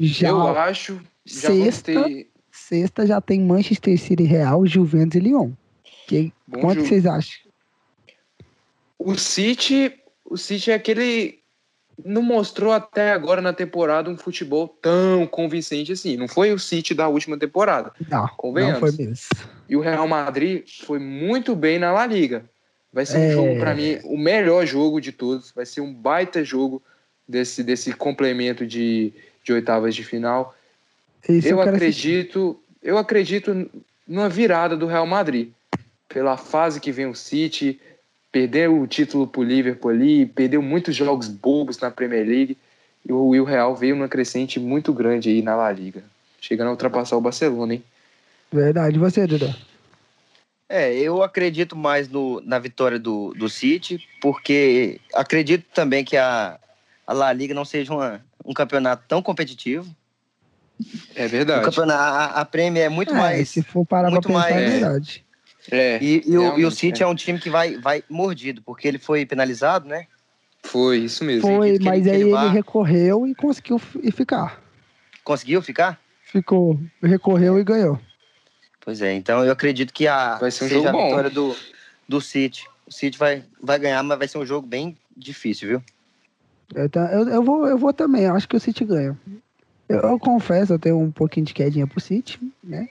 [0.00, 1.00] Já Eu acho.
[1.24, 1.92] Já Sexta.
[2.04, 2.28] ter.
[2.50, 5.50] sexta já tem Manchester City Real, Juventus e Lyon.
[6.08, 6.88] Que, Bom quanto jogo.
[6.88, 7.40] vocês acham?
[8.98, 9.92] O City.
[10.24, 11.38] O City é aquele.
[12.04, 16.16] Não mostrou até agora na temporada um futebol tão convincente assim.
[16.16, 17.92] Não foi o City da última temporada.
[18.10, 18.80] Não, Convenhamos.
[18.80, 19.26] não foi mesmo.
[19.68, 22.44] E o Real Madrid foi muito bem na La Liga.
[22.92, 23.32] Vai ser um É.
[23.32, 25.50] jogo, para mim, o melhor jogo de todos.
[25.52, 26.82] Vai ser um baita jogo
[27.26, 30.54] desse, desse complemento de, de oitavas de final.
[31.28, 33.70] Isso eu acredito, eu acredito
[34.06, 35.50] numa virada do Real Madrid.
[36.08, 37.80] Pela fase que vem o City,
[38.36, 42.56] perdeu o título pro Liverpool ali, perdeu muitos jogos bobos na Premier League.
[43.06, 46.02] E o, e o Real veio numa crescente muito grande aí na La Liga.
[46.40, 47.84] Chegando a ultrapassar o Barcelona, hein?
[48.50, 48.96] Verdade.
[48.96, 49.54] E você, Duda?
[50.68, 56.58] É, eu acredito mais no, na vitória do, do City, porque acredito também que a,
[57.06, 59.94] a La Liga não seja uma, um campeonato tão competitivo.
[61.14, 61.64] É O verdade.
[61.64, 63.50] campeonato, a, a Premier é muito É, mais.
[63.50, 65.24] se for parar muito pra pensar, mais- é verdade.
[65.70, 67.04] É, E, e o, e o City é.
[67.04, 67.08] é.
[67.08, 70.06] um time que vai, vai mordido, porque ele foi penalizado, né?
[70.64, 71.42] Foi, isso mesmo.
[71.42, 74.60] Foi, que mas ele- aí ele ele vá- recorreu e conseguiu e ficar.
[75.24, 76.00] Conseguiu ficar?
[76.24, 78.00] Ficou, recorreu e ganhou.
[78.80, 81.04] Pois é, então eu acredito que a, Vai ser um seja jogo a bom.
[81.04, 81.56] vitória do,
[82.08, 82.68] do City.
[82.86, 85.82] O City vai, vai ganhar, mas vai ser um jogo bem difícil, viu?
[86.74, 89.16] Eu, eu, eu vou, eu vou também, eu acho que o City ganha.
[89.88, 92.88] Eu, eu confesso, eu tenho um pouquinho de quedinha pro City, né?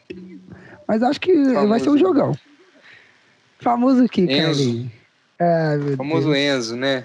[0.88, 1.84] Mas acho que vai Famoso.
[1.84, 2.38] ser um jogão.
[3.62, 4.90] Famoso aqui, Enzo.
[5.40, 6.38] É, O famoso Deus.
[6.38, 7.04] Enzo, né?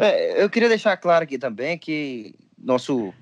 [0.00, 3.12] É, eu queria deixar claro aqui também que nosso,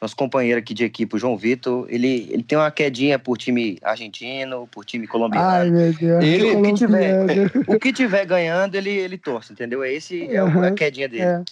[0.00, 3.78] nosso companheiro aqui de equipe, o João Vitor, ele, ele tem uma quedinha por time
[3.82, 5.46] argentino, por time colombiano.
[5.46, 6.22] Ai, meu Deus.
[6.22, 9.82] Ele- o que tiver, o que tiver ganhando, ele, ele torce, entendeu?
[9.82, 10.66] É Esse é Aham.
[10.66, 11.22] a quedinha dele.
[11.24, 11.42] É,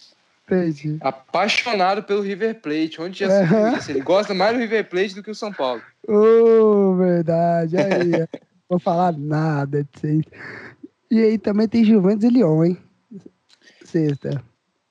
[0.47, 0.99] entendi.
[1.01, 3.01] Apaixonado pelo River Plate.
[3.01, 3.71] Onde já se Aham.
[3.71, 3.91] viu isso?
[3.91, 5.83] Ele gosta mais do River Plate do que o São Paulo.
[6.07, 7.77] Ô, verdade.
[7.77, 8.27] Aí, ó.
[8.73, 10.25] vou falar nada de vocês.
[11.11, 12.79] E aí também tem Juventus e Lyon, hein?
[13.85, 14.43] Sexta.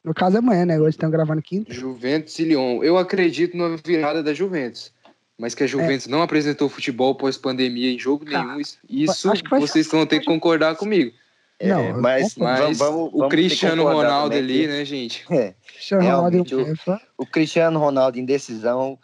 [0.04, 0.80] No caso é amanhã, né?
[0.80, 1.74] Hoje estamos gravando quinta.
[1.74, 2.84] Juventus e Lyon.
[2.84, 4.92] Eu acredito na virada da Juventus.
[5.38, 8.62] Mas que a Juventus não apresentou futebol pós-pandemia em jogo Ah, nenhum.
[8.88, 11.12] Isso- vocês vão ter que concordar comigo.
[11.60, 15.26] É, Não, mas Mas vamos, vamos, o Cristiano Ronaldo ali, que- né, gente?
[15.32, 16.38] É, Cristiano Ronaldo
[17.18, 18.98] o- o Cristiano Ronaldo em decisão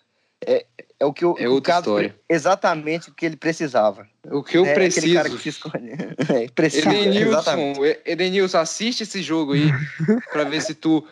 [0.46, 0.66] é,
[1.00, 2.16] é o que o, É o outra caso- história.
[2.28, 4.08] exatamente o que ele precisava.
[4.32, 5.14] O que eu é aquele preciso.
[5.14, 5.92] cara que se escolhe.
[6.34, 6.90] É, precisa.
[6.94, 7.74] Edenilson,
[8.06, 9.70] Edenilson, assiste esse jogo aí
[10.34, 11.06] pra ver se tu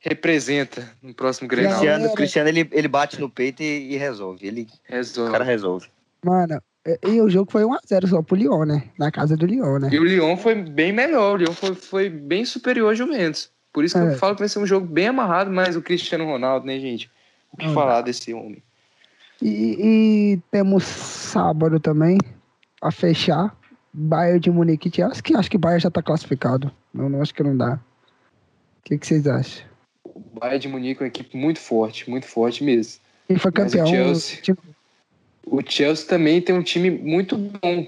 [0.00, 1.72] representa no próximo Grenal.
[1.72, 4.46] Cristiano- Cristiano, Cristiano ele, ele bate no peito e, e resolve.
[4.46, 5.32] Ele, o Resolve.
[5.32, 5.86] cara resolve.
[6.24, 6.60] Mano,
[7.06, 8.90] e- o jogo foi 1x0 só pro Lyon, né?
[8.98, 9.88] Na casa do Lyon, né?
[9.92, 13.50] E o Lyon foi bem melhor, o Lyon foi, foi bem superior ao Juventus.
[13.72, 14.12] Por isso que É.
[14.12, 17.10] eu falo que vai ser um jogo bem amarrado, mas o Cristiano Ronaldo, né, gente?
[17.52, 18.62] O que Não falar desse homem?
[19.42, 22.16] E, e temos sábado também,
[22.80, 23.56] a fechar,
[23.92, 26.70] Bayern de Munique e Chelsea, que acho que o Bayern já tá classificado.
[26.94, 27.74] Não, não acho que não dá.
[27.74, 29.64] O que, que vocês acham?
[30.04, 33.00] O Bayern de Munique é uma equipe muito forte, muito forte mesmo.
[33.26, 33.86] Quem foi Mas o campeão?
[33.86, 34.62] Chelsea- tipo,
[35.44, 37.86] O Chelsea também tem um time muito bom.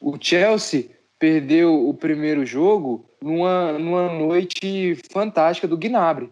[0.00, 0.86] O Chelsea
[1.18, 6.30] perdeu o primeiro jogo numa, numa noite fantástica do Gnabry.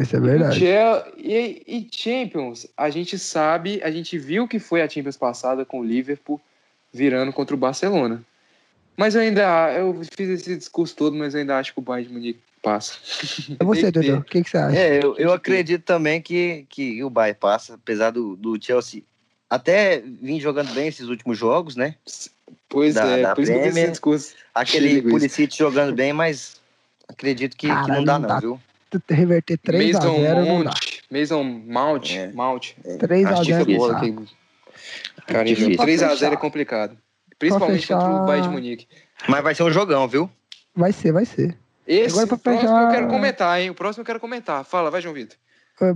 [0.00, 0.64] Isso é verdade.
[1.16, 5.80] E, e Champions, a gente sabe, a gente viu que foi a Champions passada com
[5.80, 6.40] o Liverpool
[6.92, 8.22] virando contra o Barcelona.
[8.96, 12.08] Mas eu ainda, eu fiz esse discurso todo, mas eu ainda acho que o Bayern
[12.08, 12.98] de Munique passa.
[13.58, 13.90] É você.
[13.90, 14.18] Dudu.
[14.18, 14.78] O que, que você acha?
[14.78, 19.02] É, eu, eu acredito também que, que o Bayern passa, apesar do, do Chelsea
[19.50, 21.96] até vir jogando bem esses últimos jogos, né?
[22.68, 23.90] Pois Da- é, da por isso que eu fiz esse Premier.
[23.90, 24.34] discurso.
[24.54, 25.02] Aquele.
[25.02, 26.60] Pulisic jogando bem, mas
[27.08, 28.40] acredito que, que não dá não não, dá.
[28.40, 28.60] viu?
[29.08, 30.70] Reverter 3x0 Mason não dá.
[30.70, 32.32] Mount, Mason Mount, É.
[32.32, 32.70] Mount.
[32.98, 33.78] 3 Acho a 0 difícil.
[33.78, 34.22] bola não dá.
[35.26, 35.76] Cara, Difícil.
[35.76, 36.96] 3x0 é complicado.
[37.38, 38.86] Principalmente Pra fechar- contra o Bayern de Munique.
[39.28, 40.30] Mas vai ser um jogão, viu?
[40.74, 41.56] Vai ser, vai ser.
[41.86, 43.70] Esse, Agora pra o próximo eu quero comentar, hein?
[43.70, 44.64] O próximo eu quero comentar.
[44.64, 45.36] Fala, vai, João Vitor.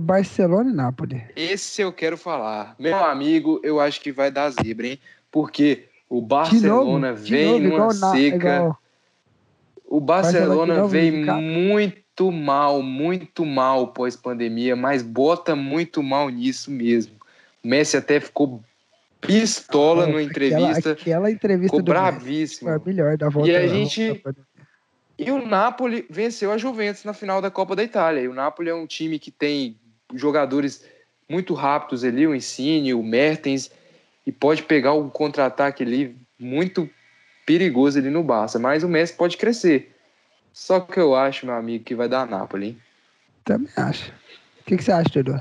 [0.01, 1.21] Barcelona e Nápoles.
[1.35, 2.75] Esse eu quero falar.
[2.77, 4.99] Meu amigo, eu acho que vai dar zebra, hein?
[5.31, 8.35] Porque o De Barcelona novo, de vem novo, numa na- seca.
[8.55, 8.77] igual-
[9.89, 11.41] O Barcelona Barcelona vem cara.
[12.17, 17.13] Muito mal, muito mal pós-pandemia, mas bota muito mal nisso mesmo.
[17.63, 18.61] O Messi até ficou
[19.21, 22.69] pistola numa entrevista, Aquela, entrevista ficou do Messi bravíssimo.
[22.69, 23.49] foi a melhor da volta.
[23.51, 24.23] E a gente-
[25.19, 28.21] E o Napoli venceu a Juventus na final da Copa da Itália.
[28.21, 29.75] E o Napoli é um time que tem
[30.13, 30.85] jogadores
[31.27, 33.71] muito rápidos ali, o Insigne, o Mertens,
[34.27, 36.87] e pode pegar o contra-ataque ali muito
[37.47, 38.59] perigoso ali no Barça.
[38.59, 39.95] Mas o Messi pode crescer.
[40.57, 42.77] Só que eu acho, meu amigo, que vai dar Napoli, hein?
[43.45, 44.11] Também acho.
[44.61, 45.39] O que, que você acha, Dudu?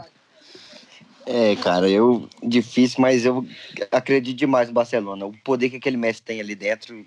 [1.24, 3.44] É, cara, eu difícil, mas eu
[3.90, 5.24] acredito demais no Barcelona.
[5.24, 7.02] O poder que aquele Messi tem ali dentro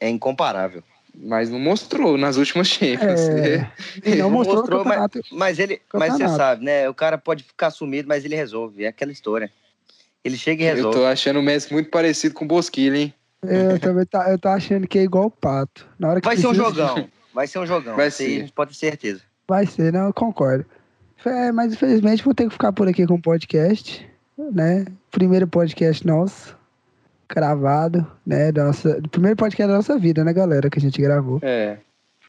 [0.00, 0.82] é incomparável.
[1.14, 3.20] Mas não mostrou nas últimas Champions.
[3.20, 3.70] É,
[4.04, 5.20] e não mostrou, mostrou, campeonato.
[5.30, 6.88] Mas ele, mas você sabe, né?
[6.88, 8.82] O cara pode ficar sumido, mas ele resolve.
[8.84, 9.52] É aquela história.
[10.24, 10.98] Ele chega e Eu resolve.
[10.98, 13.14] tô achando o Messi muito parecido com o Bosquilha, hein?
[13.44, 15.86] Eu também tá, eu tô achando que é igual o Pato.
[15.96, 17.08] Na hora que Vai ser um precisa- jogão.
[17.36, 17.94] Vai ser um jogão.
[17.94, 18.24] Vai ser.
[18.24, 19.20] a gente pode ter certeza.
[19.46, 20.64] Vai ser, não, eu concordo.
[21.22, 24.08] É, mas infelizmente vou ter que ficar por aqui com o podcast,
[24.54, 24.86] né?
[25.10, 26.56] Primeiro podcast nosso,
[27.28, 28.50] gravado, né?
[28.50, 31.38] da Nossa, primeiro podcast da nossa vida, né, galera, que a gente gravou.
[31.42, 31.76] É.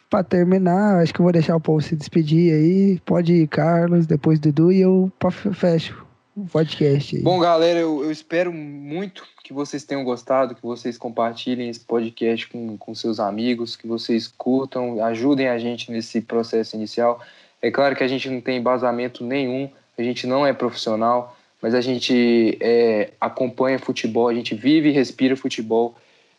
[0.09, 2.99] Pra terminar, acho que eu vou deixar o povo se despedir aí.
[3.05, 5.09] Pode ir, Carlos, depois Dudu e eu
[5.53, 6.05] fecho
[6.45, 7.21] podcast aí.
[7.21, 12.47] Bom, galera, eu, eu espero muito que vocês tenham gostado, que vocês compartilhem esse podcast
[12.47, 17.21] com, com seus amigos, que vocês curtam, ajudem a gente nesse processo inicial.
[17.61, 21.73] É claro que a gente não tem embasamento nenhum, a gente não é profissional, mas
[21.73, 25.95] a gente é, acompanha futebol, a gente vive e respira futebol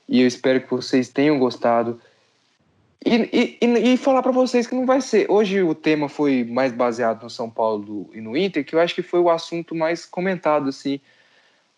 [0.09, 2.01] e eu espero que vocês tenham gostado.
[3.05, 5.31] E, e, e falar para vocês que não vai ser.
[5.31, 8.95] Hoje o tema foi mais baseado no São Paulo e no Inter, que eu acho
[8.95, 11.01] que foi o assunto mais comentado, assim,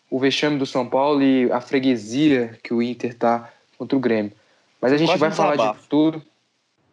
[0.09, 4.31] o vexame do São Paulo e a freguesia que o Inter tá contra o Grêmio.
[4.81, 6.21] Mas a gente vai falar de tudo.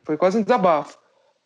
[0.04, 0.98] Foi quase um desabafo.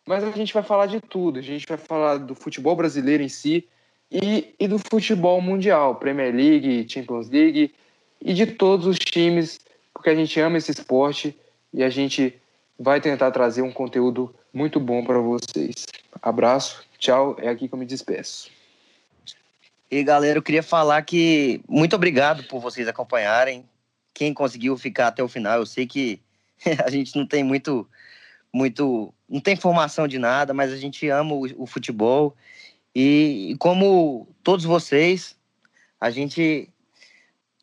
[0.05, 1.39] Mas a gente vai falar de tudo.
[1.39, 3.67] A gente vai falar do futebol brasileiro em si
[4.11, 7.73] e, e do futebol mundial, Premier League, Champions League
[8.21, 9.59] e de todos os times,
[9.93, 11.35] porque a gente ama esse esporte
[11.73, 12.39] e a gente
[12.83, 15.85] vai tentar trazer um conteúdo muito bom para vocês.
[16.21, 18.51] Abraço, tchau, é aqui que eu me despeço.
[19.89, 23.63] E galera, eu queria falar que muito obrigado por vocês acompanharem.
[24.13, 26.21] Quem conseguiu ficar até o final, eu sei que
[26.85, 27.87] a gente não tem muito,
[28.51, 32.35] muito, não tem formação de nada, mas a gente ama o, o futebol
[32.93, 35.37] e como todos vocês,
[36.01, 36.69] a gente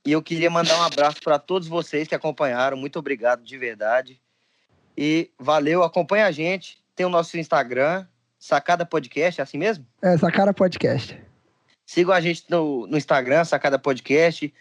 [0.03, 2.75] e eu queria mandar um abraço para todos vocês que acompanharam.
[2.75, 4.19] Muito obrigado de verdade.
[5.03, 6.79] E valeu, acompanha a gente.
[6.95, 8.05] Tem o nosso Instagram,
[8.39, 9.87] Sacada Podcast, é assim mesmo?
[10.03, 11.19] É, Sacada Podcast.
[11.87, 14.53] Sigam a gente no, no Instagram, Sacada Podcast.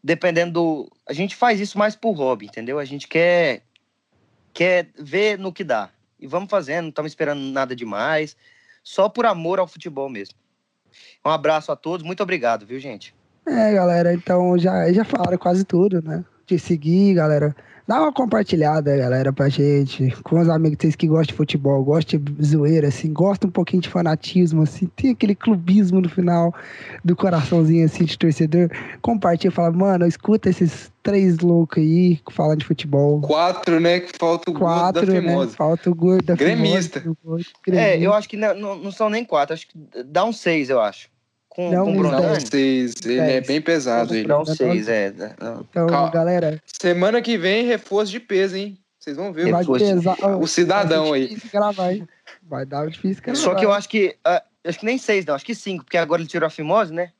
[0.00, 0.92] Dependendo do.
[1.04, 2.78] A gente faz isso mais por hobby, entendeu?
[2.78, 3.62] A gente quer,
[4.54, 5.90] quer ver no que dá.
[6.20, 8.36] E vamos fazendo, não estamos esperando nada demais.
[8.84, 10.36] Só por amor ao futebol mesmo.
[11.26, 13.12] Um abraço a todos, muito obrigado, viu, gente?
[13.44, 16.24] É, galera, então já, já falaram quase tudo, né?
[16.46, 17.52] De seguir, galera.
[17.86, 20.10] Dá uma compartilhada, galera, pra gente.
[20.22, 23.82] Com os amigos vocês que gostam de futebol, gostam de zoeira, assim, gostam um pouquinho
[23.82, 26.54] de fanatismo, assim, tem aquele clubismo no final
[27.04, 28.70] do coraçãozinho, assim, de torcedor.
[29.00, 33.20] Compartilha, fala, mano, escuta esses três loucos aí falando de futebol.
[33.20, 34.00] Quatro, né?
[34.00, 35.46] Que falta o quatro, gordo da Né?
[35.48, 37.00] Falta o gordo da Gremista.
[37.00, 37.52] Gremista.
[37.68, 39.76] É, eu acho que não, não são nem quatro, acho que
[40.06, 41.11] dá um seis, eu acho
[41.54, 42.94] com, não, com o Bruno Não, seis.
[43.04, 44.14] Ele é bem pesado.
[44.14, 44.26] Ele.
[44.26, 45.08] Não, seis, é.
[45.08, 46.10] Então, Calma.
[46.10, 46.58] galera.
[46.80, 48.78] Semana que vem, reforço de peso, hein?
[48.98, 51.36] Vocês vão ver vai pesar, o cidadão aí.
[51.52, 52.08] Gravar, hein?
[52.48, 53.38] Vai dar difícil gravar.
[53.38, 54.16] Só que eu acho que.
[54.26, 55.34] Uh, acho que nem seis, não.
[55.34, 57.10] Acho que cinco, porque agora ele tirou a fimose, né?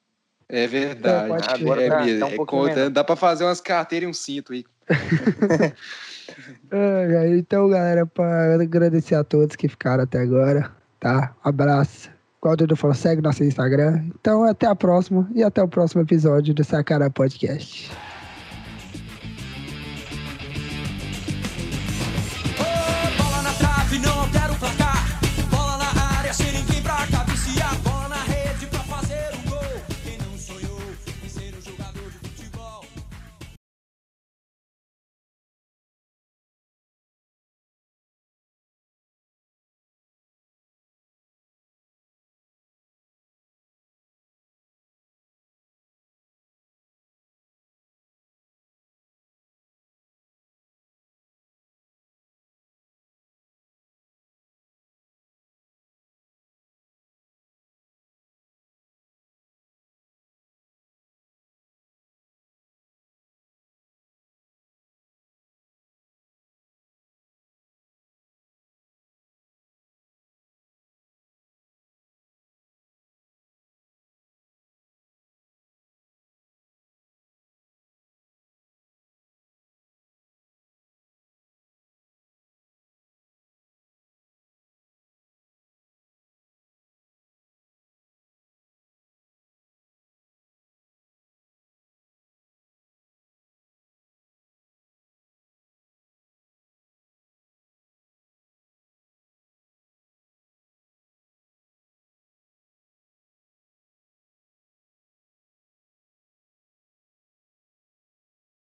[0.49, 1.30] É verdade.
[1.30, 4.14] É, agora é, tá, tá um é, conta, dá pra fazer umas carteiras e um
[4.14, 4.64] cinto aí.
[7.39, 11.35] então, galera, para agradecer a todos que ficaram até agora, tá?
[11.43, 12.11] Abraço.
[12.43, 14.03] Igual o Dudu falou, segue nosso Instagram.
[14.20, 17.88] Então, até a próxima e até o próximo episódio do Sacara Podcast.